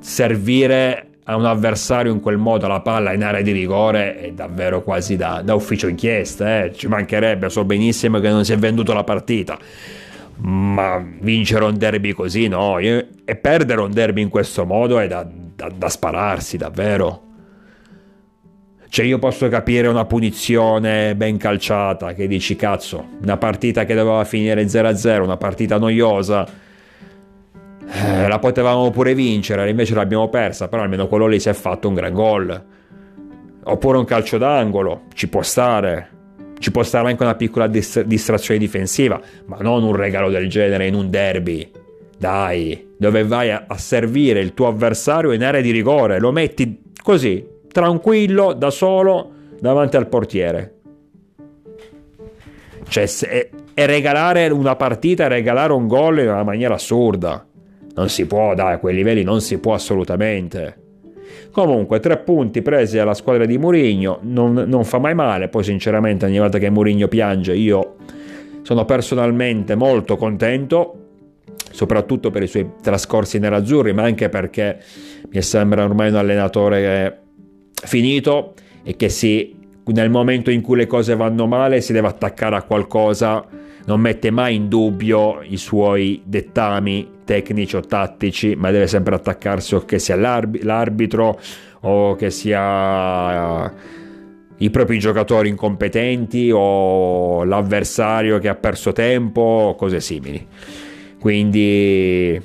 servire 0.00 1.04
a 1.24 1.36
un 1.36 1.44
avversario 1.44 2.10
in 2.10 2.20
quel 2.20 2.38
modo 2.38 2.66
la 2.66 2.80
palla 2.80 3.12
in 3.12 3.22
area 3.22 3.42
di 3.42 3.52
rigore 3.52 4.18
è 4.18 4.32
davvero 4.32 4.82
quasi 4.82 5.16
da, 5.16 5.42
da 5.44 5.54
ufficio 5.54 5.86
inchiesta 5.86 6.64
eh? 6.64 6.72
ci 6.72 6.88
mancherebbe 6.88 7.50
so 7.50 7.64
benissimo 7.64 8.18
che 8.18 8.30
non 8.30 8.46
si 8.46 8.54
è 8.54 8.56
venduto 8.56 8.94
la 8.94 9.04
partita 9.04 9.58
ma 10.40 11.04
vincere 11.20 11.64
un 11.64 11.76
derby 11.76 12.12
così 12.12 12.48
no, 12.48 12.78
e 12.78 13.36
perdere 13.40 13.80
un 13.80 13.92
derby 13.92 14.22
in 14.22 14.28
questo 14.28 14.64
modo 14.64 14.98
è 14.98 15.08
da, 15.08 15.26
da, 15.54 15.70
da 15.74 15.88
spararsi 15.88 16.56
davvero. 16.56 17.22
Cioè 18.90 19.04
io 19.04 19.18
posso 19.18 19.48
capire 19.48 19.86
una 19.88 20.06
punizione 20.06 21.14
ben 21.14 21.36
calciata 21.36 22.14
che 22.14 22.26
dici 22.26 22.56
cazzo, 22.56 23.06
una 23.22 23.36
partita 23.36 23.84
che 23.84 23.94
doveva 23.94 24.24
finire 24.24 24.64
0-0, 24.64 25.22
una 25.22 25.36
partita 25.36 25.76
noiosa, 25.76 26.48
eh, 27.90 28.28
la 28.28 28.38
potevamo 28.38 28.90
pure 28.90 29.14
vincere, 29.14 29.68
invece 29.68 29.94
l'abbiamo 29.94 30.28
persa, 30.28 30.68
però 30.68 30.82
almeno 30.82 31.06
quello 31.06 31.26
lì 31.26 31.38
si 31.38 31.50
è 31.50 31.52
fatto 31.52 31.88
un 31.88 31.94
gran 31.94 32.12
gol. 32.14 32.64
Oppure 33.64 33.98
un 33.98 34.04
calcio 34.04 34.38
d'angolo, 34.38 35.02
ci 35.12 35.28
può 35.28 35.42
stare, 35.42 36.17
ci 36.58 36.70
può 36.70 36.82
stare 36.82 37.08
anche 37.08 37.22
una 37.22 37.34
piccola 37.34 37.66
dist- 37.66 38.02
distrazione 38.02 38.58
difensiva, 38.58 39.20
ma 39.46 39.58
non 39.60 39.82
un 39.82 39.94
regalo 39.94 40.30
del 40.30 40.48
genere 40.48 40.86
in 40.86 40.94
un 40.94 41.10
derby. 41.10 41.70
Dai, 42.18 42.94
dove 42.96 43.24
vai 43.24 43.50
a, 43.50 43.64
a 43.66 43.78
servire 43.78 44.40
il 44.40 44.54
tuo 44.54 44.66
avversario 44.66 45.32
in 45.32 45.44
area 45.44 45.60
di 45.60 45.70
rigore, 45.70 46.18
lo 46.18 46.32
metti 46.32 46.82
così, 47.02 47.46
tranquillo, 47.70 48.52
da 48.54 48.70
solo, 48.70 49.30
davanti 49.60 49.96
al 49.96 50.08
portiere. 50.08 50.74
Cioè, 52.88 53.06
se, 53.06 53.50
e 53.78 53.86
regalare 53.86 54.48
una 54.48 54.74
partita 54.74 55.28
regalare 55.28 55.72
un 55.72 55.86
gol 55.86 56.18
in 56.18 56.28
una 56.28 56.42
maniera 56.42 56.74
assurda. 56.74 57.46
Non 57.94 58.08
si 58.08 58.26
può, 58.26 58.54
dai, 58.54 58.72
a 58.72 58.78
quei 58.78 58.92
livelli 58.92 59.22
non 59.22 59.40
si 59.40 59.58
può 59.58 59.74
assolutamente. 59.74 60.87
Comunque, 61.50 62.00
tre 62.00 62.18
punti 62.18 62.62
presi 62.62 62.98
alla 62.98 63.14
squadra 63.14 63.44
di 63.44 63.58
Murigno, 63.58 64.18
non, 64.22 64.52
non 64.66 64.84
fa 64.84 64.98
mai 64.98 65.14
male. 65.14 65.48
Poi, 65.48 65.64
sinceramente, 65.64 66.26
ogni 66.26 66.38
volta 66.38 66.58
che 66.58 66.70
Murigno 66.70 67.08
piange, 67.08 67.54
io 67.54 67.96
sono 68.62 68.84
personalmente 68.84 69.74
molto 69.74 70.16
contento 70.16 71.02
soprattutto 71.70 72.30
per 72.30 72.42
i 72.42 72.46
suoi 72.46 72.68
trascorsi 72.82 73.38
nerazzurri, 73.38 73.92
ma 73.92 74.02
anche 74.02 74.28
perché 74.28 74.82
mi 75.30 75.42
sembra 75.42 75.84
ormai 75.84 76.08
un 76.08 76.16
allenatore 76.16 77.20
finito 77.74 78.54
e 78.82 78.96
che 78.96 79.08
si, 79.08 79.54
nel 79.84 80.10
momento 80.10 80.50
in 80.50 80.60
cui 80.60 80.76
le 80.76 80.86
cose 80.86 81.14
vanno 81.14 81.46
male 81.46 81.80
si 81.80 81.92
deve 81.92 82.08
attaccare 82.08 82.56
a 82.56 82.62
qualcosa, 82.62 83.46
non 83.88 84.00
mette 84.00 84.30
mai 84.30 84.54
in 84.54 84.68
dubbio 84.68 85.40
i 85.42 85.56
suoi 85.56 86.20
dettami 86.22 87.20
tecnici 87.24 87.74
o 87.74 87.80
tattici, 87.80 88.54
ma 88.54 88.70
deve 88.70 88.86
sempre 88.86 89.14
attaccarsi 89.14 89.76
o 89.76 89.84
che 89.86 89.98
sia 89.98 90.14
l'arbitro 90.14 91.40
o 91.80 92.14
che 92.14 92.30
sia 92.30 93.72
i 94.58 94.70
propri 94.70 94.98
giocatori 94.98 95.48
incompetenti 95.48 96.50
o 96.52 97.44
l'avversario 97.44 98.38
che 98.38 98.48
ha 98.48 98.56
perso 98.56 98.92
tempo 98.92 99.40
o 99.40 99.74
cose 99.74 100.00
simili. 100.00 100.46
Quindi 101.18 102.38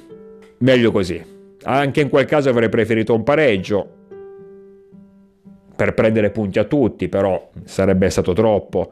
meglio 0.60 0.92
così. 0.92 1.22
Anche 1.64 2.00
in 2.00 2.08
quel 2.08 2.26
caso 2.26 2.50
avrei 2.50 2.70
preferito 2.70 3.14
un 3.14 3.24
pareggio 3.24 3.90
per 5.76 5.94
prendere 5.94 6.30
punti 6.30 6.58
a 6.60 6.64
tutti, 6.64 7.10
però 7.10 7.50
sarebbe 7.66 8.10
stato 8.10 8.32
troppo. 8.32 8.92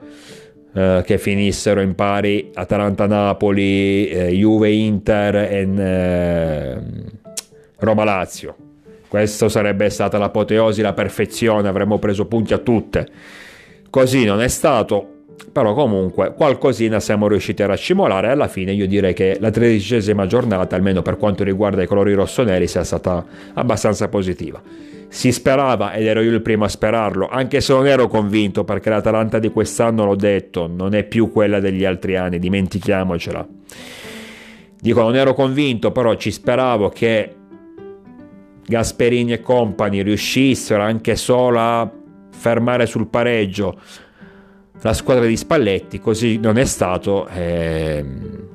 Eh, 0.73 1.03
che 1.05 1.17
finissero 1.17 1.81
in 1.81 1.95
pari 1.95 2.49
Atalanta-Napoli, 2.53 4.07
eh, 4.07 4.27
Juve-Inter 4.29 5.36
e 5.36 5.69
eh, 5.77 6.77
Roma-Lazio. 7.77 8.55
Questa 9.10 9.49
sarebbe 9.49 9.89
stata 9.89 10.17
l'apoteosi, 10.17 10.81
la 10.81 10.93
perfezione, 10.93 11.67
avremmo 11.67 11.99
preso 11.99 12.25
punti 12.25 12.53
a 12.53 12.60
tutte. 12.60 13.05
Così 13.89 14.23
non 14.23 14.39
è 14.39 14.47
stato, 14.47 15.05
però 15.51 15.73
comunque 15.73 16.34
qualcosina 16.34 17.01
siamo 17.01 17.27
riusciti 17.27 17.62
a 17.62 17.65
raccimolare 17.65 18.29
alla 18.29 18.47
fine 18.47 18.71
io 18.71 18.88
direi 18.88 19.13
che 19.13 19.36
la 19.41 19.51
tredicesima 19.51 20.25
giornata, 20.25 20.77
almeno 20.77 21.01
per 21.01 21.17
quanto 21.17 21.43
riguarda 21.43 21.84
i 21.84 21.88
colori 21.88 22.13
rossoneri, 22.13 22.67
sia 22.67 22.86
stata 22.86 23.25
abbastanza 23.55 24.07
positiva. 24.07 24.62
Si 25.13 25.34
sperava, 25.34 25.91
ed 25.91 26.06
ero 26.06 26.21
io 26.21 26.32
il 26.32 26.41
primo 26.41 26.63
a 26.63 26.69
sperarlo, 26.69 27.28
anche 27.28 27.60
se 27.60 27.74
non 27.74 27.86
ero 27.86 28.08
convinto 28.08 28.63
perché 28.63 28.89
l'Atalanta 28.89 29.39
di 29.39 29.50
quest'anno, 29.50 30.06
l'ho 30.06 30.15
detto, 30.15 30.67
non 30.67 30.95
è 30.95 31.04
più 31.04 31.30
quella 31.34 31.60
degli 31.60 31.84
altri 31.84 32.15
anni, 32.15 32.39
dimentichiamocela. 32.39 33.45
Dico, 34.80 35.02
non 35.02 35.17
ero 35.17 35.34
convinto, 35.34 35.91
però 35.91 36.15
ci 36.15 36.32
speravo 36.32 36.88
che 36.88 37.36
Gasperini 38.65 39.34
e 39.34 39.41
compagni 39.41 40.02
riuscissero 40.02 40.82
anche 40.82 41.17
solo 41.17 41.60
a 41.60 41.91
fermare 42.32 42.86
sul 42.86 43.08
pareggio 43.08 43.78
la 44.80 44.93
squadra 44.93 45.26
di 45.26 45.36
Spalletti, 45.36 46.00
così 46.00 46.38
non 46.38 46.58
è 46.58 46.63
stato, 46.63 47.28
eh, 47.28 48.06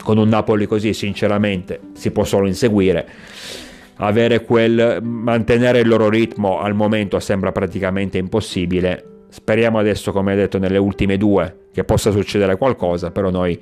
con 0.02 0.16
un 0.16 0.28
Napoli 0.28 0.64
così 0.64 0.94
sinceramente 0.94 1.80
si 1.92 2.10
può 2.12 2.24
solo 2.24 2.46
inseguire 2.46 3.06
avere 3.96 4.44
quel 4.44 5.00
mantenere 5.02 5.80
il 5.80 5.88
loro 5.88 6.08
ritmo 6.08 6.60
al 6.60 6.74
momento 6.74 7.18
sembra 7.20 7.52
praticamente 7.52 8.18
impossibile. 8.18 9.04
Speriamo 9.28 9.78
adesso, 9.78 10.12
come 10.12 10.34
detto 10.34 10.58
nelle 10.58 10.78
ultime 10.78 11.16
due, 11.16 11.68
che 11.72 11.84
possa 11.84 12.10
succedere 12.10 12.56
qualcosa, 12.56 13.10
però 13.10 13.30
noi 13.30 13.58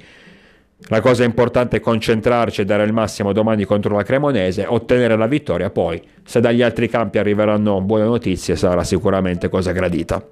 la 0.89 1.01
cosa 1.01 1.25
importante 1.25 1.79
è 1.79 1.81
concentrarci 1.81 2.61
e 2.61 2.65
dare 2.65 2.85
il 2.85 2.93
massimo 2.93 3.33
domani 3.33 3.65
contro 3.65 3.97
la 3.97 4.03
Cremonese, 4.03 4.67
ottenere 4.67 5.17
la 5.17 5.27
vittoria, 5.27 5.71
poi 5.71 6.03
se 6.25 6.41
dagli 6.41 6.63
altri 6.63 6.89
campi 6.89 7.19
arriveranno 7.19 7.81
buone 7.81 8.05
notizie 8.05 8.57
sarà 8.57 8.85
sicuramente 8.85 9.49
cosa 9.49 9.73
gradita. 9.73 10.25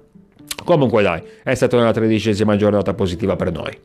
Comunque 0.63 1.01
dai, 1.01 1.21
è 1.43 1.55
stata 1.55 1.75
una 1.77 1.91
tredicesima 1.91 2.55
giornata 2.55 2.93
positiva 2.93 3.35
per 3.35 3.51
noi. 3.51 3.77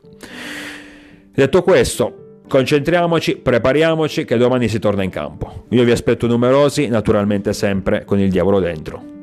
Detto 1.33 1.63
questo, 1.63 2.28
Concentriamoci, 2.49 3.37
prepariamoci 3.37 4.25
che 4.25 4.35
domani 4.35 4.67
si 4.67 4.79
torna 4.79 5.03
in 5.03 5.11
campo. 5.11 5.65
Io 5.69 5.83
vi 5.83 5.91
aspetto 5.91 6.25
numerosi, 6.25 6.87
naturalmente 6.87 7.53
sempre 7.53 8.03
con 8.05 8.17
il 8.17 8.31
diavolo 8.31 8.59
dentro. 8.59 9.18